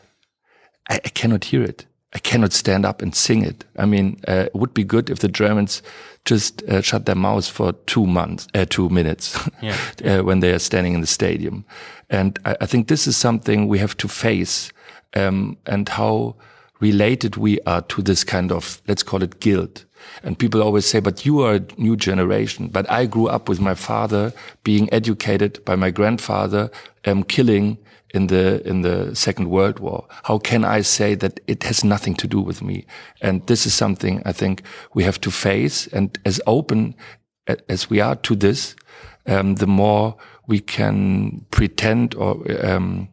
[0.89, 1.85] I, I cannot hear it.
[2.13, 3.63] I cannot stand up and sing it.
[3.77, 5.83] I mean, uh, it would be good if the Germans
[6.25, 9.77] just uh, shut their mouths for two months, uh, two minutes, Yeah.
[10.03, 11.63] uh, when they are standing in the stadium.
[12.09, 14.71] And I, I think this is something we have to face,
[15.15, 16.35] um, and how
[16.79, 19.85] related we are to this kind of, let's call it guilt.
[20.23, 22.67] And people always say, but you are a new generation.
[22.67, 26.69] But I grew up with my father being educated by my grandfather,
[27.05, 27.77] um, killing
[28.13, 30.05] in the in the Second World War.
[30.23, 32.85] How can I say that it has nothing to do with me?
[33.21, 34.61] And this is something I think
[34.93, 35.87] we have to face.
[35.87, 36.95] And as open
[37.69, 38.75] as we are to this,
[39.25, 40.15] um, the more
[40.47, 43.09] we can pretend or um,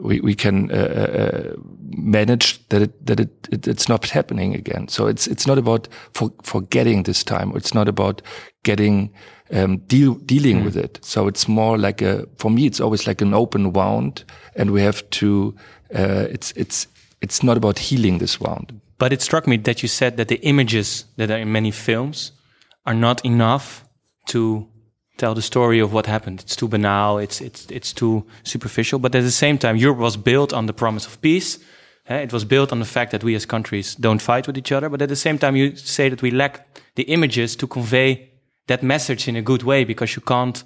[0.00, 1.56] we we can uh, uh,
[1.96, 4.88] manage that it that it, it it's not happening again.
[4.88, 7.52] So it's it's not about for, forgetting this time.
[7.54, 8.22] It's not about
[8.62, 9.12] getting
[9.52, 10.98] um, deal dealing with it.
[11.02, 12.66] So it's more like a for me.
[12.66, 14.24] It's always like an open wound,
[14.56, 15.54] and we have to.
[15.94, 16.86] Uh, it's it's
[17.20, 18.80] it's not about healing this wound.
[18.98, 22.32] But it struck me that you said that the images that are in many films
[22.84, 23.84] are not enough
[24.26, 24.68] to
[25.20, 26.40] tell the story of what happened.
[26.40, 27.18] It's too banal.
[27.18, 28.98] It's it's it's too superficial.
[28.98, 31.58] But at the same time, Europe was built on the promise of peace.
[32.06, 34.72] Eh, It was built on the fact that we as countries don't fight with each
[34.72, 34.88] other.
[34.88, 38.30] But at the same time, you say that we lack the images to convey
[38.66, 40.64] that message in a good way because you can't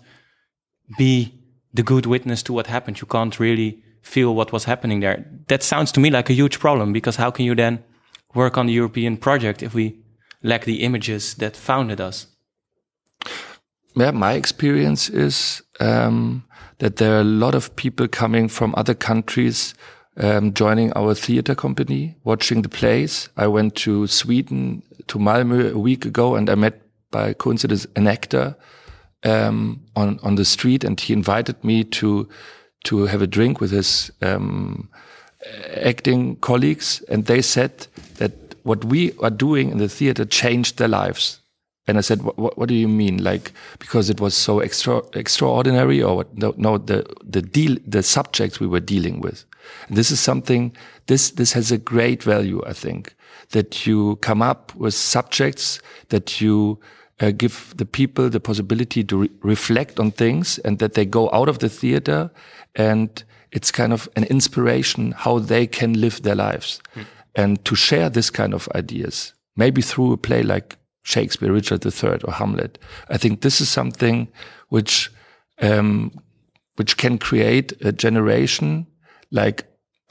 [0.99, 1.33] be
[1.77, 3.01] the good witness to what happened.
[3.01, 5.25] You can't really feel what was happening there.
[5.47, 7.79] That sounds to me like a huge problem because how can you then
[8.35, 9.95] work on the European project if we
[10.43, 12.34] lack the images that founded us?
[13.97, 16.45] Yeah, my experience is um,
[16.79, 19.75] that there are a lot of people coming from other countries
[20.17, 23.29] um, joining our theater company, watching the plays.
[23.37, 26.81] I went to Sweden, to Malmö a week ago, and I met
[27.11, 28.57] by coincidence an actor
[29.25, 32.29] um, on on the street, and he invited me to
[32.85, 34.89] to have a drink with his um,
[35.75, 40.89] acting colleagues, and they said that what we are doing in the theater changed their
[40.89, 41.41] lives.
[41.87, 43.23] And I said, what, what, do you mean?
[43.23, 46.37] Like, because it was so extra, extraordinary or what?
[46.37, 49.45] No, no, the, the deal, the subjects we were dealing with.
[49.89, 50.75] And this is something,
[51.07, 53.15] this, this has a great value, I think,
[53.51, 56.79] that you come up with subjects that you
[57.21, 61.31] uh, give the people the possibility to re reflect on things and that they go
[61.33, 62.31] out of the theater
[62.75, 66.81] and it's kind of an inspiration how they can live their lives
[67.35, 72.23] and to share this kind of ideas, maybe through a play like Shakespeare, Richard III,
[72.25, 72.79] or Hamlet.
[73.09, 74.29] I think this is something
[74.69, 75.13] which
[75.61, 76.11] um,
[76.77, 78.87] which can create a generation
[79.31, 79.65] like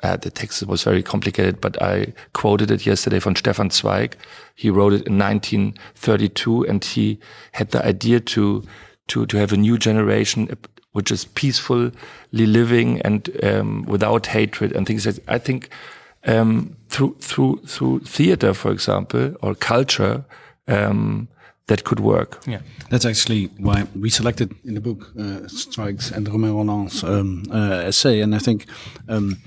[0.03, 4.17] uh, the text was very complicated, but I quoted it yesterday from Stefan Zweig.
[4.55, 7.19] He wrote it in 1932, and he
[7.53, 8.63] had the idea to
[9.07, 10.55] to to have a new generation uh,
[10.91, 11.91] which is peacefully
[12.31, 15.15] living and um, without hatred and things like.
[15.15, 15.33] that.
[15.33, 15.69] I think
[16.25, 20.25] um, through through through theater, for example, or culture,
[20.67, 21.27] um,
[21.67, 22.43] that could work.
[22.45, 22.61] Yeah.
[22.89, 27.83] That's actually why we selected in the book uh, Zweig's and Romain Rolland's um, uh,
[27.87, 28.21] essay.
[28.21, 28.65] And I think
[29.07, 29.37] um,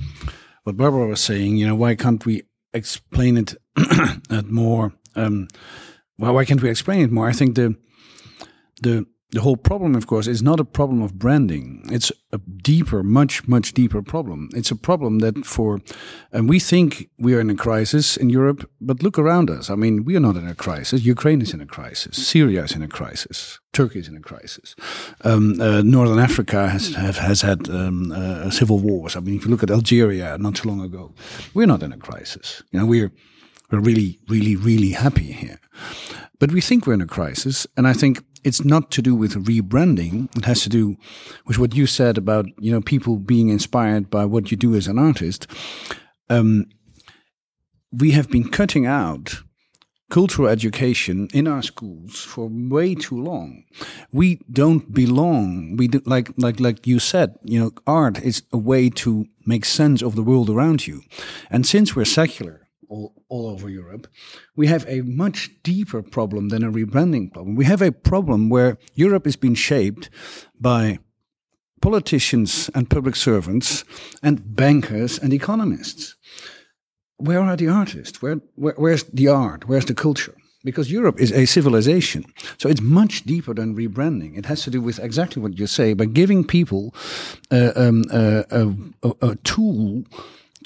[0.65, 3.55] what Barbara was saying, you know, why can't we explain it
[4.31, 4.93] at more?
[5.15, 5.49] Um,
[6.17, 7.29] why, why can't we explain it more?
[7.29, 7.77] I think the
[8.83, 11.83] the the whole problem, of course, is not a problem of branding.
[11.91, 14.51] It's a deeper, much, much deeper problem.
[14.55, 15.81] It's a problem that for,
[16.33, 19.69] and we think we are in a crisis in Europe, but look around us.
[19.69, 21.05] I mean, we are not in a crisis.
[21.05, 22.17] Ukraine is in a crisis.
[22.17, 23.59] Syria is in a crisis.
[23.73, 24.77] Turkey is in a crisis.
[25.23, 29.17] Um, uh, Northern Africa has have, has had um, uh, civil wars.
[29.17, 31.13] I mean, if you look at Algeria not too long ago,
[31.53, 32.63] we're not in a crisis.
[32.71, 33.11] You know, we're
[33.71, 35.59] we're really, really, really happy here.
[36.39, 39.45] But we think we're in a crisis, and I think it's not to do with
[39.45, 40.29] rebranding.
[40.37, 40.97] It has to do
[41.47, 44.87] with what you said about you know people being inspired by what you do as
[44.87, 45.49] an artist.
[46.31, 46.67] Um,
[47.91, 49.43] we have been cutting out
[50.11, 53.65] cultural education in our schools for way too long.
[54.13, 55.77] We don't belong.
[55.77, 59.65] We do, like like like you said, you know, art is a way to make
[59.65, 61.03] sense of the world around you.
[61.51, 64.07] And since we're secular all, all over Europe,
[64.55, 67.57] we have a much deeper problem than a rebranding problem.
[67.57, 70.11] We have a problem where Europe has been shaped
[70.61, 70.99] by
[71.81, 73.85] politicians and public servants
[74.23, 76.17] and bankers and economists
[77.19, 78.21] where are the artists?
[78.21, 79.69] Where, where, where's the art?
[79.69, 80.35] Where's the culture?
[80.65, 82.25] Because Europe is a civilization.
[82.59, 84.37] So it's much deeper than rebranding.
[84.37, 86.95] It has to do with exactly what you say, by giving people
[87.51, 88.69] uh, um, uh, a,
[89.03, 90.05] a, a, tool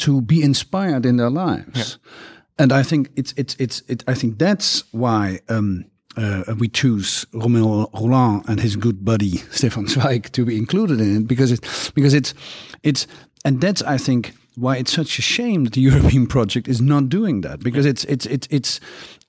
[0.01, 1.99] to be inspired in their lives.
[1.99, 2.11] Yeah.
[2.59, 5.87] And I think it's, it's, it's, it, I think that's why, um,
[6.17, 11.17] uh, we choose Romain Rolland and his good buddy Stefan Zweig to be included in
[11.17, 12.35] it because it because it's
[12.83, 13.07] it's
[13.45, 17.09] and that's I think why it's such a shame that the European project is not
[17.09, 18.81] doing that because it's it's it's it's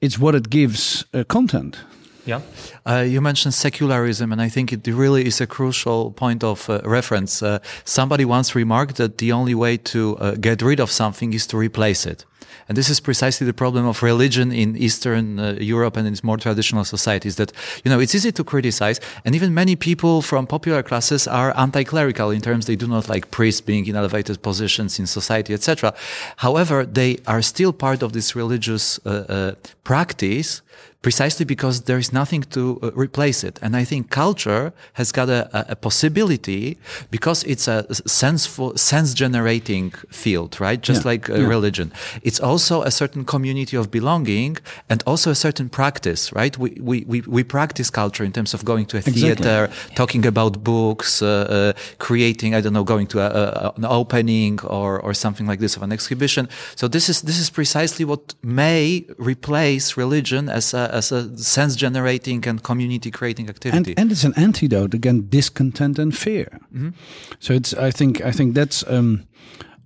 [0.02, 1.78] it's what it gives uh, content.
[2.26, 2.42] Yeah.
[2.86, 6.82] Uh, you mentioned secularism, and I think it really is a crucial point of uh,
[6.84, 7.42] reference.
[7.42, 11.48] Uh, somebody once remarked that the only way to uh, get rid of something is
[11.48, 12.26] to replace it.
[12.68, 16.38] And this is precisely the problem of religion in Eastern uh, Europe and in more
[16.38, 17.52] traditional societies that,
[17.84, 19.00] you know, it's easy to criticize.
[19.26, 23.30] And even many people from popular classes are anti-clerical in terms they do not like
[23.30, 25.94] priests being in elevated positions in society, etc.
[26.38, 29.52] However, they are still part of this religious uh, uh,
[29.84, 30.62] practice
[31.02, 33.58] precisely because there is nothing to uh, replace it.
[33.62, 36.78] And I think culture has got a, a possibility
[37.10, 40.80] because it's a senseful, sense generating field, right?
[40.80, 41.12] Just yeah.
[41.12, 41.48] like uh, yeah.
[41.48, 41.92] religion.
[42.22, 44.58] It's also a certain community of belonging
[44.90, 46.56] and also a certain practice, right?
[46.58, 49.96] We, we, we, we practice culture in terms of going to a theater, exactly.
[49.96, 54.60] talking about books, uh, uh, creating, I don't know, going to a, a, an opening
[54.62, 56.48] or, or something like this of an exhibition.
[56.76, 61.76] So this is, this is precisely what may replace religion as a, as a sense
[61.76, 63.92] generating and community creating activity.
[63.92, 66.48] And, and it's an antidote against discontent and fear.
[66.74, 66.94] Mm -hmm.
[67.40, 69.24] So it's I think I think that's um,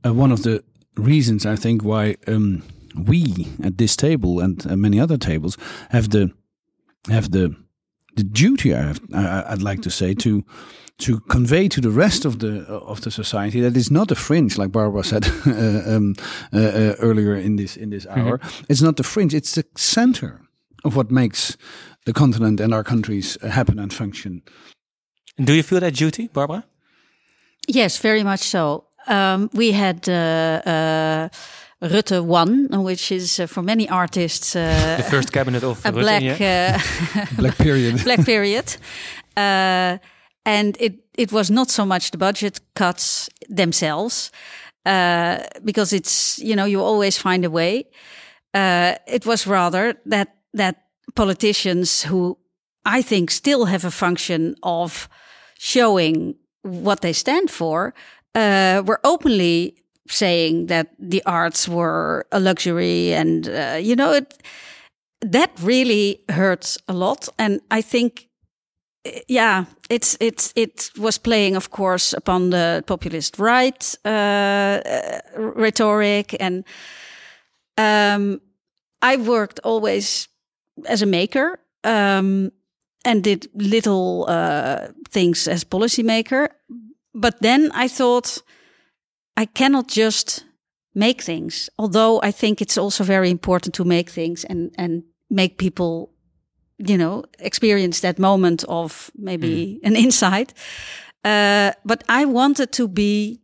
[0.05, 0.63] uh, one of the
[0.93, 2.61] reasons I think why um,
[3.05, 5.57] we at this table and uh, many other tables
[5.89, 6.31] have the
[7.09, 7.55] have the
[8.15, 10.43] the duty I have, I, would like to say to
[10.97, 14.57] to convey to the rest of the of the society that it's not a fringe,
[14.57, 16.15] like Barbara said uh, um,
[16.53, 18.37] uh, uh, earlier in this in this hour.
[18.37, 18.65] Mm -hmm.
[18.67, 20.44] It's not the fringe; it's the center
[20.85, 21.57] of what makes
[22.05, 24.41] the continent and our countries happen and function.
[25.37, 26.63] Do you feel that duty, Barbara?
[27.67, 28.85] Yes, very much so.
[29.07, 30.07] Um, we had.
[30.07, 31.29] Uh, uh,
[31.81, 35.99] Rutte One, which is uh, for many artists uh, the first cabinet of a Rutte,
[35.99, 36.79] black yeah.
[37.15, 38.03] uh, black period.
[38.03, 38.77] black period,
[39.37, 39.97] uh,
[40.45, 44.31] and it it was not so much the budget cuts themselves,
[44.85, 47.85] uh, because it's you know you always find a way.
[48.53, 50.75] Uh, it was rather that that
[51.15, 52.37] politicians who
[52.85, 55.07] I think still have a function of
[55.57, 57.93] showing what they stand for
[58.35, 59.75] were openly
[60.07, 64.43] saying that the arts were a luxury and uh, you know it
[65.21, 67.27] that really hurts a lot.
[67.39, 68.27] And i think
[69.27, 76.35] yeah it's it's it was playing of course upon the populist right uh, uh, rhetoric.
[76.39, 76.63] And
[77.77, 78.41] um,
[79.01, 80.27] i worked always
[80.85, 82.51] as a maker um,
[83.03, 86.49] and did little uh, things as policymaker
[87.13, 88.41] but then i thought
[89.37, 90.45] I cannot just
[90.93, 91.69] make things.
[91.77, 96.11] Although I think it's also very important to make things and and make people,
[96.77, 99.87] you know, experience that moment of maybe mm.
[99.87, 100.53] an insight.
[101.23, 103.41] Uh, but I wanted to be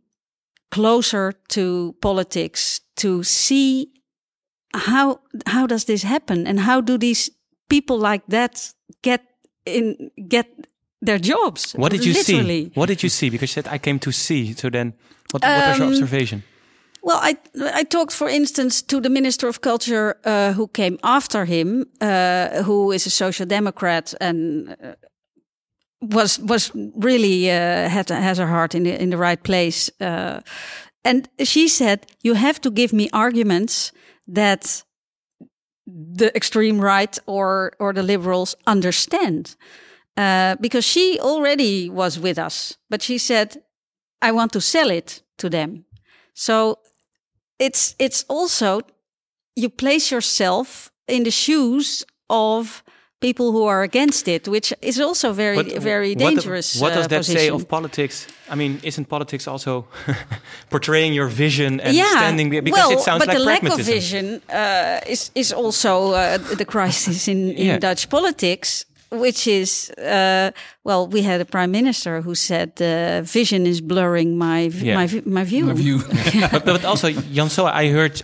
[0.70, 3.88] closer to politics to see
[4.74, 7.30] how how does this happen and how do these
[7.68, 9.20] people like that get
[9.64, 10.46] in get
[11.00, 12.64] their jobs what did you literally.
[12.64, 14.94] see what did you see because you said i came to see so then
[15.32, 16.42] what, what was your um, observation?
[17.02, 17.36] Well, I
[17.74, 22.62] I talked, for instance, to the Minister of Culture uh, who came after him, uh,
[22.62, 24.94] who is a social democrat and uh,
[26.00, 29.90] was was really uh, had has her heart in the in the right place.
[30.00, 30.40] Uh,
[31.04, 33.92] and she said, "You have to give me arguments
[34.26, 34.82] that
[35.86, 39.56] the extreme right or or the liberals understand."
[40.16, 43.62] Uh, because she already was with us, but she said,
[44.20, 45.86] I want to sell it to them.
[46.34, 46.78] So
[47.58, 48.80] it's it's also
[49.56, 52.82] you place yourself in the shoes of
[53.28, 56.76] people who are against it, which is also very, But very what- dangerous.
[56.80, 57.54] What, does uh, that say position.
[57.54, 58.26] of politics?
[58.52, 59.86] I mean, isn't politics also
[60.70, 63.80] portraying your vision and yeah, standing because well, it sounds but like the lack of
[63.86, 67.78] vision uh, is is also uh, the crisis in, in Yeah.
[67.80, 70.50] Dutch politics, which is uh,
[70.84, 75.00] well, we had a prime minister who said uh, vision is blurring my v- Yeah.
[75.00, 75.64] my v- my view.
[75.66, 75.98] My view.
[76.52, 78.20] but, but also, Jan Sowa, I heard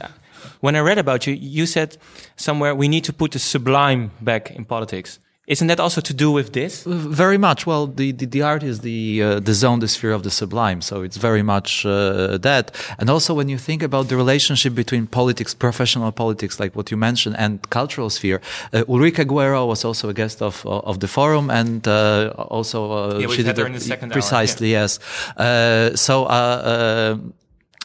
[0.60, 1.96] when I read about you, you said
[2.36, 5.18] somewhere we need to put the sublime back in politics.
[5.48, 6.84] Isn't that also to do with this?
[6.84, 7.66] Very much.
[7.66, 10.82] Well, the, the, the art is the uh, the zone, the sphere of the sublime.
[10.82, 12.70] So it's very much uh, that.
[12.98, 16.98] And also, when you think about the relationship between politics, professional politics, like what you
[16.98, 18.42] mentioned, and cultural sphere,
[18.74, 23.18] uh, Ulrike Guérot was also a guest of of the forum, and uh, also uh,
[23.18, 24.98] Yeah, she did her in the second hour, precisely yes.
[25.38, 26.26] Uh, so.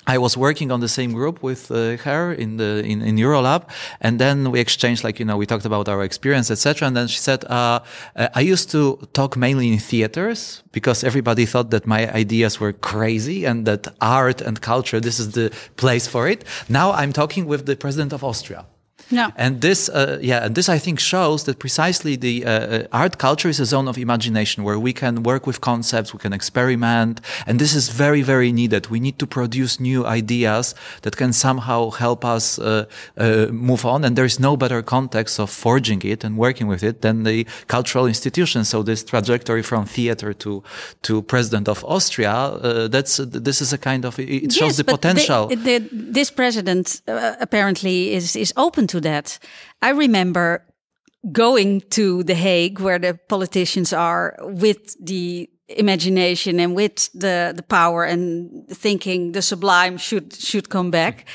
[0.05, 3.69] I was working on the same group with uh, her in the in, in Eurolab,
[4.01, 6.87] and then we exchanged like you know we talked about our experience, etc.
[6.87, 7.79] And then she said, uh,
[8.15, 12.73] uh, "I used to talk mainly in theaters because everybody thought that my ideas were
[12.73, 16.43] crazy and that art and culture this is the place for it.
[16.67, 18.65] Now I'm talking with the president of Austria."
[19.11, 19.31] No.
[19.35, 23.17] And this, uh, yeah, and this I think shows that precisely the uh, uh, art
[23.17, 27.21] culture is a zone of imagination where we can work with concepts, we can experiment,
[27.45, 28.87] and this is very, very needed.
[28.89, 32.85] We need to produce new ideas that can somehow help us uh,
[33.17, 34.03] uh, move on.
[34.05, 37.45] And there is no better context of forging it and working with it than the
[37.67, 38.63] cultural institution.
[38.65, 40.63] So this trajectory from theater to
[41.01, 44.83] to president of Austria, uh, that's this is a kind of it shows Yes, the
[44.83, 45.47] potential.
[45.47, 49.39] the- this president uh, apparently is is open to that.
[49.81, 50.65] I remember
[51.31, 57.63] going to The Hague, where the politicians are, with the imagination and with the the
[57.63, 61.25] power, and thinking the sublime should should come back.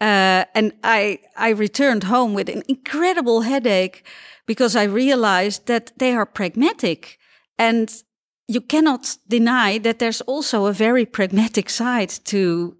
[0.00, 4.04] Uh, and I I returned home with an incredible headache
[4.46, 7.18] because I realized that they are pragmatic
[7.58, 7.90] and
[8.46, 12.76] you cannot deny that there's also a very pragmatic side to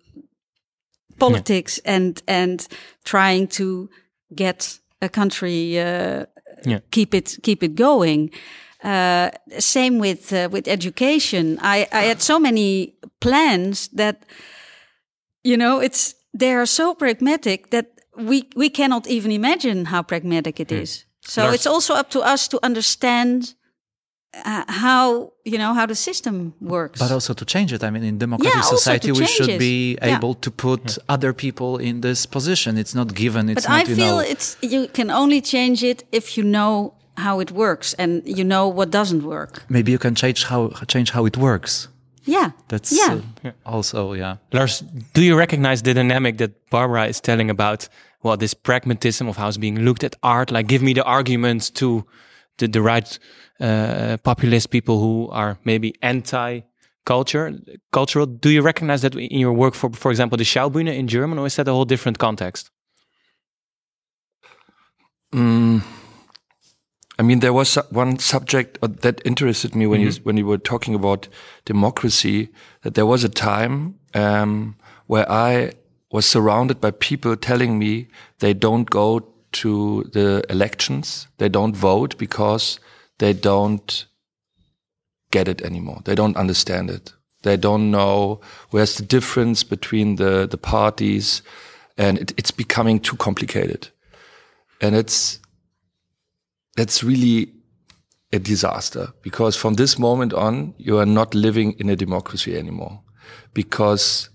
[1.18, 2.66] politics and and
[3.04, 3.88] trying to
[4.34, 6.24] get a country uh,
[6.66, 6.80] Yeah.
[6.90, 8.30] keep it keep it going.
[8.84, 11.58] Uh, same with uh, with education.
[11.62, 14.24] I I had so many plans that
[15.42, 20.58] you know it's they are so pragmatic that we we cannot even imagine how pragmatic
[20.60, 21.06] it is.
[21.26, 23.54] So Lars- it's also up to us to understand
[24.44, 26.98] uh, how you know how the system works.
[27.00, 27.82] But also to change it.
[27.84, 29.58] I mean, in democratic also to society, we should it.
[29.58, 30.16] be Yeah.
[30.16, 32.76] able to put other people in this position.
[32.78, 33.48] It's not given.
[33.48, 34.30] It's but not, I you feel know.
[34.32, 38.66] it's you can only change it if you know how it works and you know
[38.68, 39.62] what doesn't work.
[39.68, 41.88] Maybe you can change how change how it works.
[42.26, 42.50] Yeah.
[42.68, 43.20] That's yeah.
[43.44, 44.36] uh, also yeah.
[44.52, 44.82] Lars,
[45.12, 47.88] do you recognize the dynamic that Barbara is telling about?
[48.22, 50.50] Well, this pragmatism of how it's being looked at art.
[50.50, 52.06] Like, give me the arguments to
[52.56, 53.18] the, the right
[53.60, 57.52] uh, populist people who are maybe anti-culture,
[57.92, 58.26] cultural.
[58.26, 61.46] Do you recognize that in your work for, for example, the Schaubühne in German, or
[61.46, 62.70] is that a whole different context?
[65.32, 65.82] Mm,
[67.18, 70.58] I mean, there was one subject uh, that interested me when you when you were
[70.58, 71.28] talking about
[71.64, 72.48] democracy.
[72.82, 74.76] That there was a time um,
[75.06, 75.72] where I
[76.10, 82.18] was surrounded by people telling me they don't go to the elections, they don't vote
[82.18, 82.80] because
[83.18, 84.06] they don't
[85.30, 86.00] get it anymore.
[86.04, 87.12] They don't understand it.
[87.42, 88.40] They don't know
[88.70, 91.42] where's the difference between the the parties,
[91.96, 93.88] and it, it's becoming too complicated
[94.80, 95.40] and it's
[96.76, 97.52] that's really
[98.32, 103.00] a disaster because from this moment on you are not living in a democracy anymore
[103.52, 104.28] because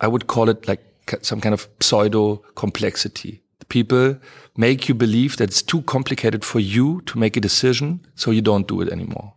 [0.00, 0.82] i would call it like
[1.22, 4.18] some kind of pseudo complexity people
[4.56, 8.42] make you believe that it's too complicated for you to make a decision so you
[8.42, 9.34] don't do it anymore.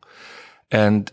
[0.71, 1.11] And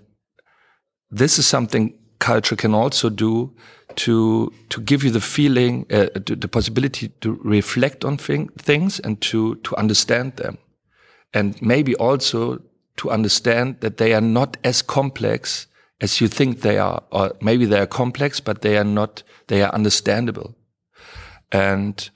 [1.11, 3.55] this is something culture can also do
[3.95, 9.21] to to give you the feeling, uh, the possibility to reflect on thing, things and
[9.23, 10.59] to to understand them,
[11.33, 12.61] and maybe also
[12.97, 15.67] to understand that they are not as complex
[16.01, 19.23] as you think they are, or maybe they are complex, but they are not.
[19.47, 20.55] They are understandable,
[21.53, 22.11] and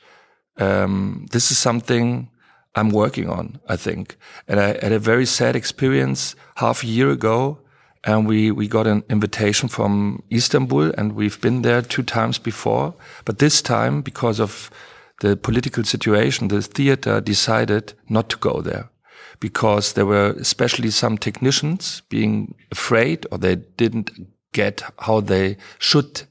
[0.61, 2.28] um, this is something
[2.74, 4.16] I'm working on, I think.
[4.46, 7.58] And I had a very sad experience half a year ago,
[8.04, 12.94] and we, we got an invitation from Istanbul, and we've been there two times before.
[13.24, 14.70] But this time, because of
[15.20, 18.90] the political situation, the theater decided not to go there
[19.40, 24.11] because there were especially some technicians being afraid or they didn't
[24.52, 26.22] get how they should,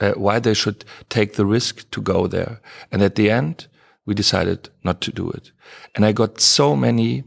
[0.00, 2.60] uh, why they should take the risk to go there.
[2.90, 3.66] And at the end,
[4.06, 5.52] we decided not to do it.
[5.94, 7.24] And I got so many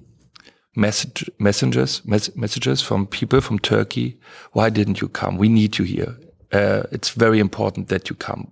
[0.75, 4.19] message, messengers, mes messages from people from Turkey.
[4.53, 5.37] Why didn't you come?
[5.37, 6.15] We need you here.
[6.51, 8.51] Uh, it's very important that you come.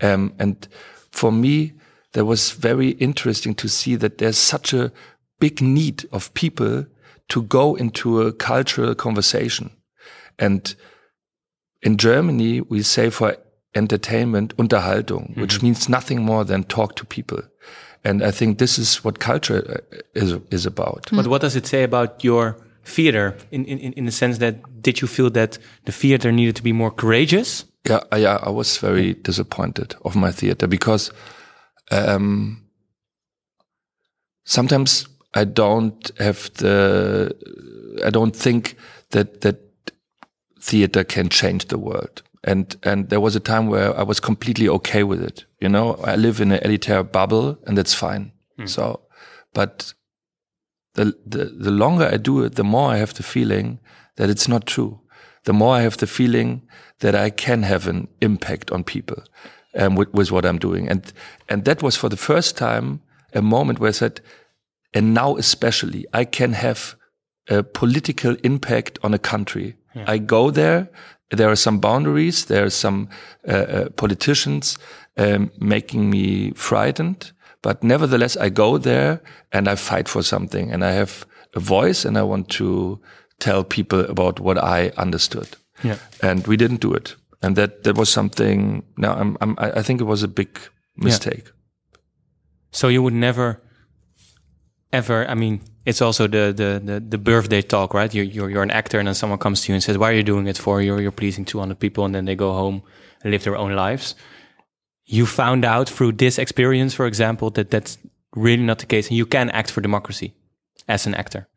[0.00, 0.66] Um, and
[1.10, 1.72] for me,
[2.12, 4.92] that was very interesting to see that there's such a
[5.38, 6.86] big need of people
[7.28, 9.70] to go into a cultural conversation.
[10.38, 10.74] And
[11.82, 13.36] in Germany, we say for
[13.76, 15.40] entertainment, Unterhaltung, -hmm.
[15.40, 17.42] which means nothing more than talk to people.
[18.02, 21.10] And I think this is what culture uh, is, is about.
[21.10, 25.00] But what does it say about your theater in, in, in the sense that did
[25.00, 27.66] you feel that the theater needed to be more courageous?
[27.88, 31.12] Yeah, yeah, I was very disappointed of my theater because
[31.90, 32.62] um,
[34.44, 37.34] sometimes I don't have the,
[38.04, 38.76] I don't think
[39.10, 39.56] that that
[40.60, 42.22] theater can change the world.
[42.46, 45.44] And, and there was a time where I was completely okay with it.
[45.60, 48.32] You know, I live in an elitary bubble and that's fine.
[48.58, 48.68] Mm.
[48.68, 49.00] So,
[49.52, 49.92] but
[50.94, 53.80] the, the, the longer I do it, the more I have the feeling
[54.14, 55.00] that it's not true.
[55.44, 56.62] The more I have the feeling
[57.00, 59.22] that I can have an impact on people
[59.76, 60.88] um, with, with what I'm doing.
[60.88, 61.12] And,
[61.48, 63.00] and that was for the first time
[63.34, 64.20] a moment where I said,
[64.94, 66.96] and now especially, I can have
[67.48, 69.76] a political impact on a country.
[69.94, 70.04] Yeah.
[70.06, 70.88] I go there
[71.30, 72.44] there are some boundaries.
[72.44, 73.08] There are some
[73.48, 74.78] uh, uh, politicians
[75.16, 79.20] um, making me frightened, but nevertheless, I go there
[79.50, 83.00] and I fight for something, and I have a voice, and I want to
[83.38, 85.48] tell people about what I understood.
[85.82, 85.98] Yeah.
[86.22, 88.82] And we didn't do it, and that that was something.
[88.96, 90.58] Now, I'm, I'm I think it was a big
[90.96, 91.44] mistake.
[91.44, 91.52] Yeah.
[92.70, 93.62] So you would never,
[94.92, 95.26] ever.
[95.30, 98.12] I mean, it's also the, the, the, the, birthday talk, right?
[98.12, 100.14] You're, you're, you're an actor and then someone comes to you and says, why are
[100.14, 100.82] you doing it for?
[100.82, 102.82] You're, you're pleasing 200 people and then they go home
[103.22, 104.16] and live their own lives.
[105.04, 107.98] You found out through this experience, for example, that that's
[108.34, 110.34] really not the case and you can act for democracy
[110.88, 111.48] as an actor.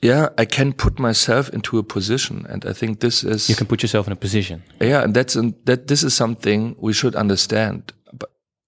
[0.00, 3.68] Yeah, I can put myself into a position, and I think this is you can
[3.68, 4.64] put yourself in a position.
[4.80, 5.86] Yeah, and that's an, that.
[5.86, 7.92] This is something we should understand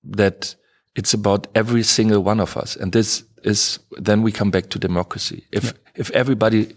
[0.05, 0.55] that
[0.95, 4.79] it's about every single one of us, and this is then we come back to
[4.79, 5.45] democracy.
[5.53, 5.73] If yeah.
[5.95, 6.75] if everybody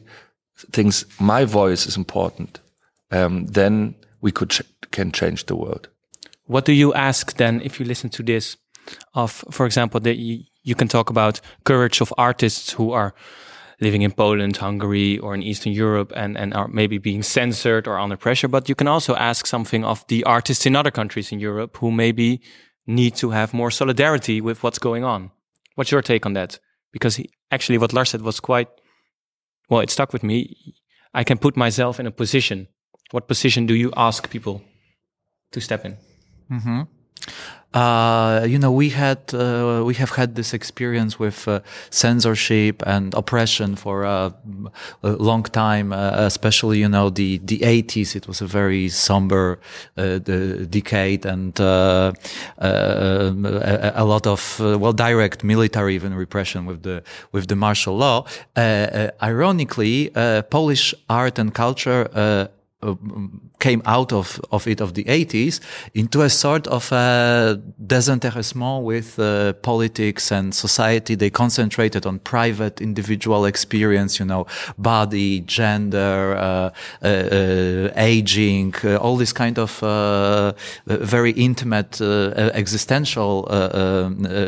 [0.71, 2.61] thinks my voice is important,
[3.11, 4.61] um, then we could ch
[4.91, 5.89] can change the world.
[6.45, 8.57] What do you ask then if you listen to this?
[9.13, 13.13] Of, for example, that you, you can talk about courage of artists who are
[13.81, 17.99] living in Poland, Hungary, or in Eastern Europe and, and are maybe being censored or
[17.99, 18.47] under pressure.
[18.47, 21.91] But you can also ask something of the artists in other countries in Europe who
[21.91, 22.41] maybe
[22.85, 25.31] need to have more solidarity with what's going on.
[25.77, 26.59] What's your take on that?
[26.91, 28.67] Because he, actually, what Lars said was quite
[29.69, 29.81] well.
[29.81, 30.73] It stuck with me.
[31.13, 32.67] I can put myself in a position.
[33.11, 34.63] What position do you ask people
[35.51, 35.97] to step in?
[36.49, 36.87] Mm -hmm.
[37.73, 41.59] Uh, you know, we had uh, we have had this experience with uh,
[41.89, 44.33] censorship and oppression for a,
[45.03, 48.15] a long time, uh, especially you know the the 80s.
[48.15, 49.59] It was a very somber
[49.97, 52.13] uh, decade, and uh,
[52.57, 57.03] a, a, lot of well direct military even repression with the
[57.33, 58.25] with the martial law.
[59.21, 60.09] ironically,
[60.49, 62.49] Polish art and culture
[62.83, 62.93] uh,
[63.59, 65.59] came out of, of it of the 80s
[65.95, 71.15] into a sort of a désintéressement with uh, politics and society.
[71.15, 74.45] They concentrated on private individual experience, you know,
[74.77, 76.69] body, gender, uh,
[77.01, 79.79] uh, uh aging, uh, all this kind of
[80.85, 83.47] very intimate existential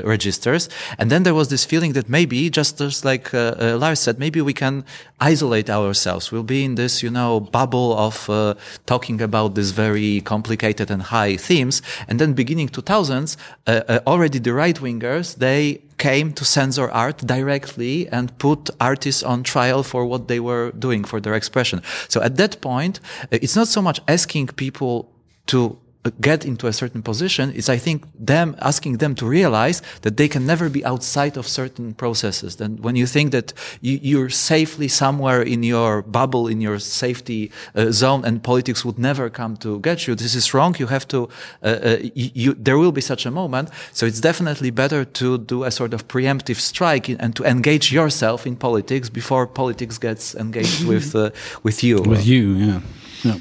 [0.03, 0.69] registers.
[0.99, 4.53] And then there was this feeling that maybe, just as like Lars said, maybe we
[4.53, 4.85] can
[5.19, 6.31] isolate ourselves.
[6.31, 8.55] We'll be in this, you know, bubble of uh,
[8.85, 11.81] talking about these very complicated and high themes.
[12.07, 17.17] And then beginning 2000s, uh, uh, already the right wingers, they came to censor art
[17.17, 21.81] directly and put artists on trial for what they were doing for their expression.
[22.07, 22.99] So at that point,
[23.31, 25.11] uh, it's not so much asking people
[25.47, 25.77] to
[26.21, 30.29] get into a certain position is I think them asking them to realize that they
[30.29, 32.55] can never be outside of certain processes.
[32.55, 37.51] Then when you think that you, are safely somewhere in your bubble, in your safety
[37.75, 40.75] uh, zone and politics would never come to get you, this is wrong.
[40.79, 41.27] You have to,
[41.61, 43.69] uh, uh, you, there will be such a moment.
[43.91, 48.47] So it's definitely better to do a sort of preemptive strike and to engage yourself
[48.47, 51.31] in politics before politics gets engaged with, uh,
[51.63, 52.01] with you.
[52.01, 52.81] With you, yeah.
[53.23, 53.39] Yeah.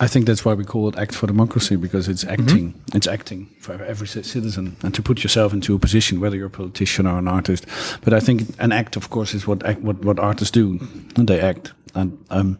[0.00, 2.42] I think that's why we call it Act for Democracy because it's mm-hmm.
[2.42, 2.66] acting.
[2.66, 2.96] Mm -hmm.
[2.96, 6.56] It's acting for every citizen and to put yourself into a position, whether you're a
[6.56, 7.66] politician or an artist.
[8.04, 10.78] But I think an act, of course, is what act, what what artists do.
[11.24, 12.58] They act, and um,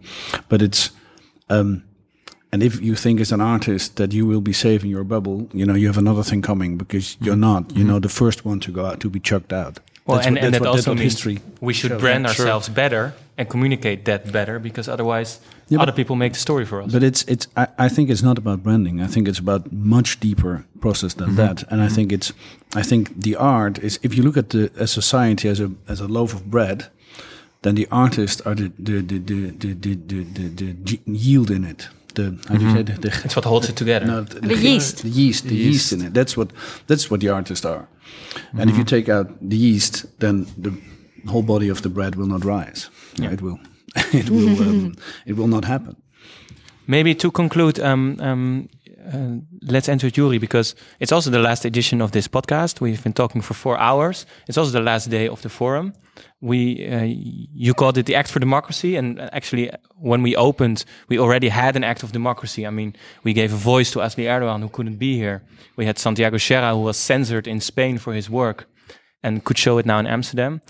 [0.48, 0.92] but it's
[1.50, 1.82] um,
[2.52, 5.64] and if you think as an artist that you will be saving your bubble, you
[5.64, 7.62] know you have another thing coming because you're not.
[7.62, 7.86] You mm -hmm.
[7.86, 9.80] know, the first one to go out to be chucked out.
[10.04, 12.00] Well, That's and, what- and that's that what- also means history we should shows.
[12.00, 12.46] brand Yeah, sure.
[12.46, 16.64] ourselves better and communicate that better because otherwise Yeah, other but- people make the story
[16.64, 16.92] for us.
[16.92, 17.46] But it's it's.
[17.56, 19.00] I, I think it's not about branding.
[19.00, 21.36] I think it's about much deeper process than mm-hmm.
[21.36, 21.64] that.
[21.70, 22.32] And I think it's.
[22.74, 23.98] I think the art is.
[24.02, 26.86] If you look at the a society as a as a loaf of bread,
[27.62, 31.64] then the artists are the the the the the the, the, the, the yield in
[31.64, 31.88] it.
[32.14, 32.76] The how do you mm-hmm.
[32.76, 34.06] say the, the it's what holds it together.
[34.06, 35.02] no, The yeast.
[35.02, 36.14] the yeast, the yeast in it.
[36.14, 36.50] That's what
[36.86, 37.88] that's what the artists are.
[38.52, 38.78] And if mm-hmm.
[38.78, 40.72] you take out the yeast, then the
[41.30, 42.90] whole body of the bread will not rise.
[43.16, 43.32] Yeah.
[43.32, 43.58] It will.
[44.12, 44.62] It will.
[44.62, 44.94] Um,
[45.26, 45.96] it will not happen.
[46.86, 48.68] Maybe to conclude, um, um,
[49.12, 52.80] uh, let's enter Yoeri because it's also the last edition of this podcast.
[52.80, 54.26] We've been talking for four hours.
[54.46, 55.92] It's also the last day of the forum.
[56.40, 59.70] We, uh, you called it the Act for Democracy, and actually,
[60.00, 62.66] when we opened, we already had an Act of Democracy.
[62.66, 65.42] I mean, we gave a voice to Asli Erdogan, who couldn't be here.
[65.76, 68.66] We had Santiago Sierra, who was censored in Spain for his work,
[69.22, 70.60] and could show it now in Amsterdam.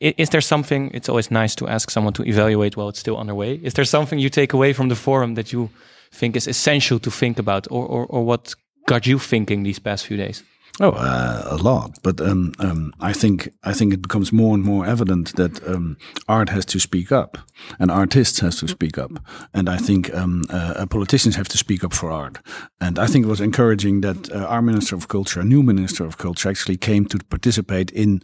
[0.00, 0.90] Is there something?
[0.94, 3.54] It's always nice to ask someone to evaluate while it's still underway.
[3.62, 5.68] Is there something you take away from the forum that you
[6.10, 8.54] think is essential to think about, or or, or what
[8.86, 10.42] got you thinking these past few days?
[10.80, 11.98] Oh, uh, a lot.
[12.02, 15.96] But um, um, I think I think it becomes more and more evident that um,
[16.26, 17.38] art has to speak up,
[17.78, 19.12] and artists has to speak up,
[19.52, 22.38] and I think um, uh, politicians have to speak up for art.
[22.80, 26.04] And I think it was encouraging that uh, our minister of culture, a new minister
[26.04, 28.20] of culture, actually came to participate in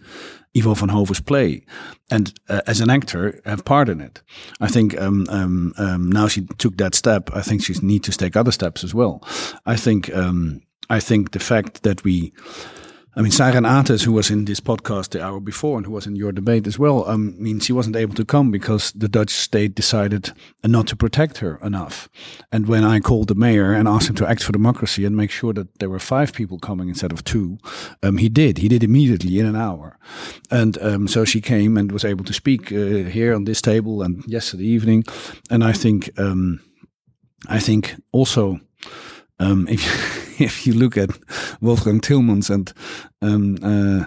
[0.57, 1.63] Ivo van Hove's play,
[2.11, 4.23] and uh, as an actor, have part in it.
[4.61, 7.31] I think um, um, um, now she took that step.
[7.33, 9.23] I think she needs to take other steps as well.
[9.67, 10.11] I think.
[10.91, 12.33] I think the fact that we,
[13.15, 16.05] I mean, Seyran Ateş, who was in this podcast the hour before and who was
[16.05, 19.31] in your debate as well, um, means she wasn't able to come because the Dutch
[19.31, 20.33] state decided
[20.65, 22.09] not to protect her enough.
[22.51, 25.31] And when I called the mayor and asked him to act for democracy and make
[25.31, 27.59] sure that there were five people coming instead of two,
[28.03, 28.59] um, he did.
[28.59, 29.97] He did immediately in an hour.
[30.51, 34.03] And um, so she came and was able to speak uh, here on this table
[34.03, 35.05] and yesterday evening.
[35.51, 36.61] And I think, um,
[37.49, 38.59] I think also
[39.41, 41.11] um, if you, if you look at
[41.61, 42.73] Wolfgang Tillmans and
[43.23, 44.07] um, uh,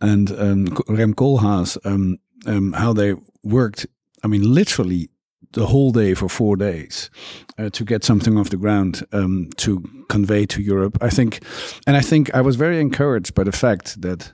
[0.00, 3.86] and um, Rem Koolhaas, um, um, how they worked,
[4.22, 5.08] I mean, literally
[5.52, 7.10] the whole day for four days
[7.58, 10.98] uh, to get something off the ground um, to convey to Europe.
[11.00, 11.42] I think,
[11.86, 14.32] and I think I was very encouraged by the fact that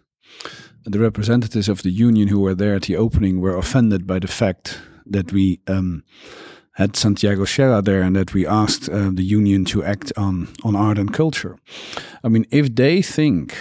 [0.84, 4.26] the representatives of the union who were there at the opening were offended by the
[4.26, 6.03] fact that we um,
[6.75, 10.77] had Santiago Sierra there and that we asked uh, the union to act on on
[10.77, 11.57] art and culture.
[12.25, 13.55] I mean, if they think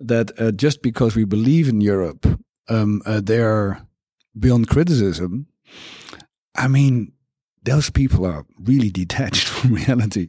[0.00, 2.26] that uh, just because we believe in Europe,
[2.68, 3.86] um, uh, they are
[4.38, 5.46] beyond criticism,
[6.56, 7.12] I mean,
[7.62, 10.28] those people are really detached from reality.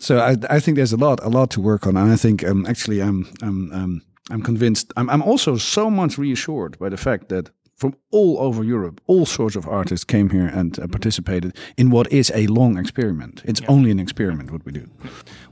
[0.00, 2.44] So I, I think there's a lot, a lot to work on, and I think
[2.44, 4.92] um, actually I'm, I'm, um, I'm convinced.
[4.96, 7.50] I'm, I'm also so much reassured by the fact that
[7.82, 12.06] from all over Europe, all sorts of artists came here and uh, participated in what
[12.12, 13.42] is a long experiment.
[13.44, 14.84] It's only an experiment what we do.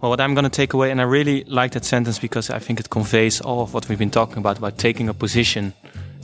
[0.01, 2.61] Well, what I'm going to take away, and I really like that sentence because I
[2.61, 5.73] think it conveys all of what we've been talking about about taking a position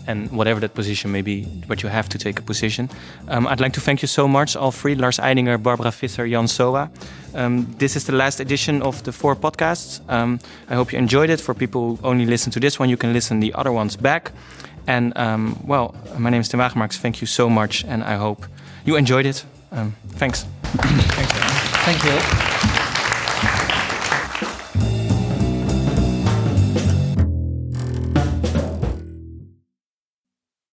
[0.06, 2.88] and whatever that position may be, but you have to take a position.
[3.26, 6.46] Um, I'd like to thank you so much, all three Lars Eidinger, Barbara Visser, Jan
[6.46, 6.88] Sowa.
[7.34, 10.00] Um, this is the last edition of the four podcasts.
[10.08, 10.38] Um,
[10.70, 11.40] I hope you enjoyed it.
[11.40, 14.30] For people who only listen to this one, you can listen the other ones back.
[14.86, 16.98] And um, well, my name is Tim Wagemakers.
[16.98, 18.46] Thank you so much, and I hope
[18.84, 19.44] you enjoyed it.
[19.72, 20.46] Um, thanks.
[21.84, 22.55] Thank you.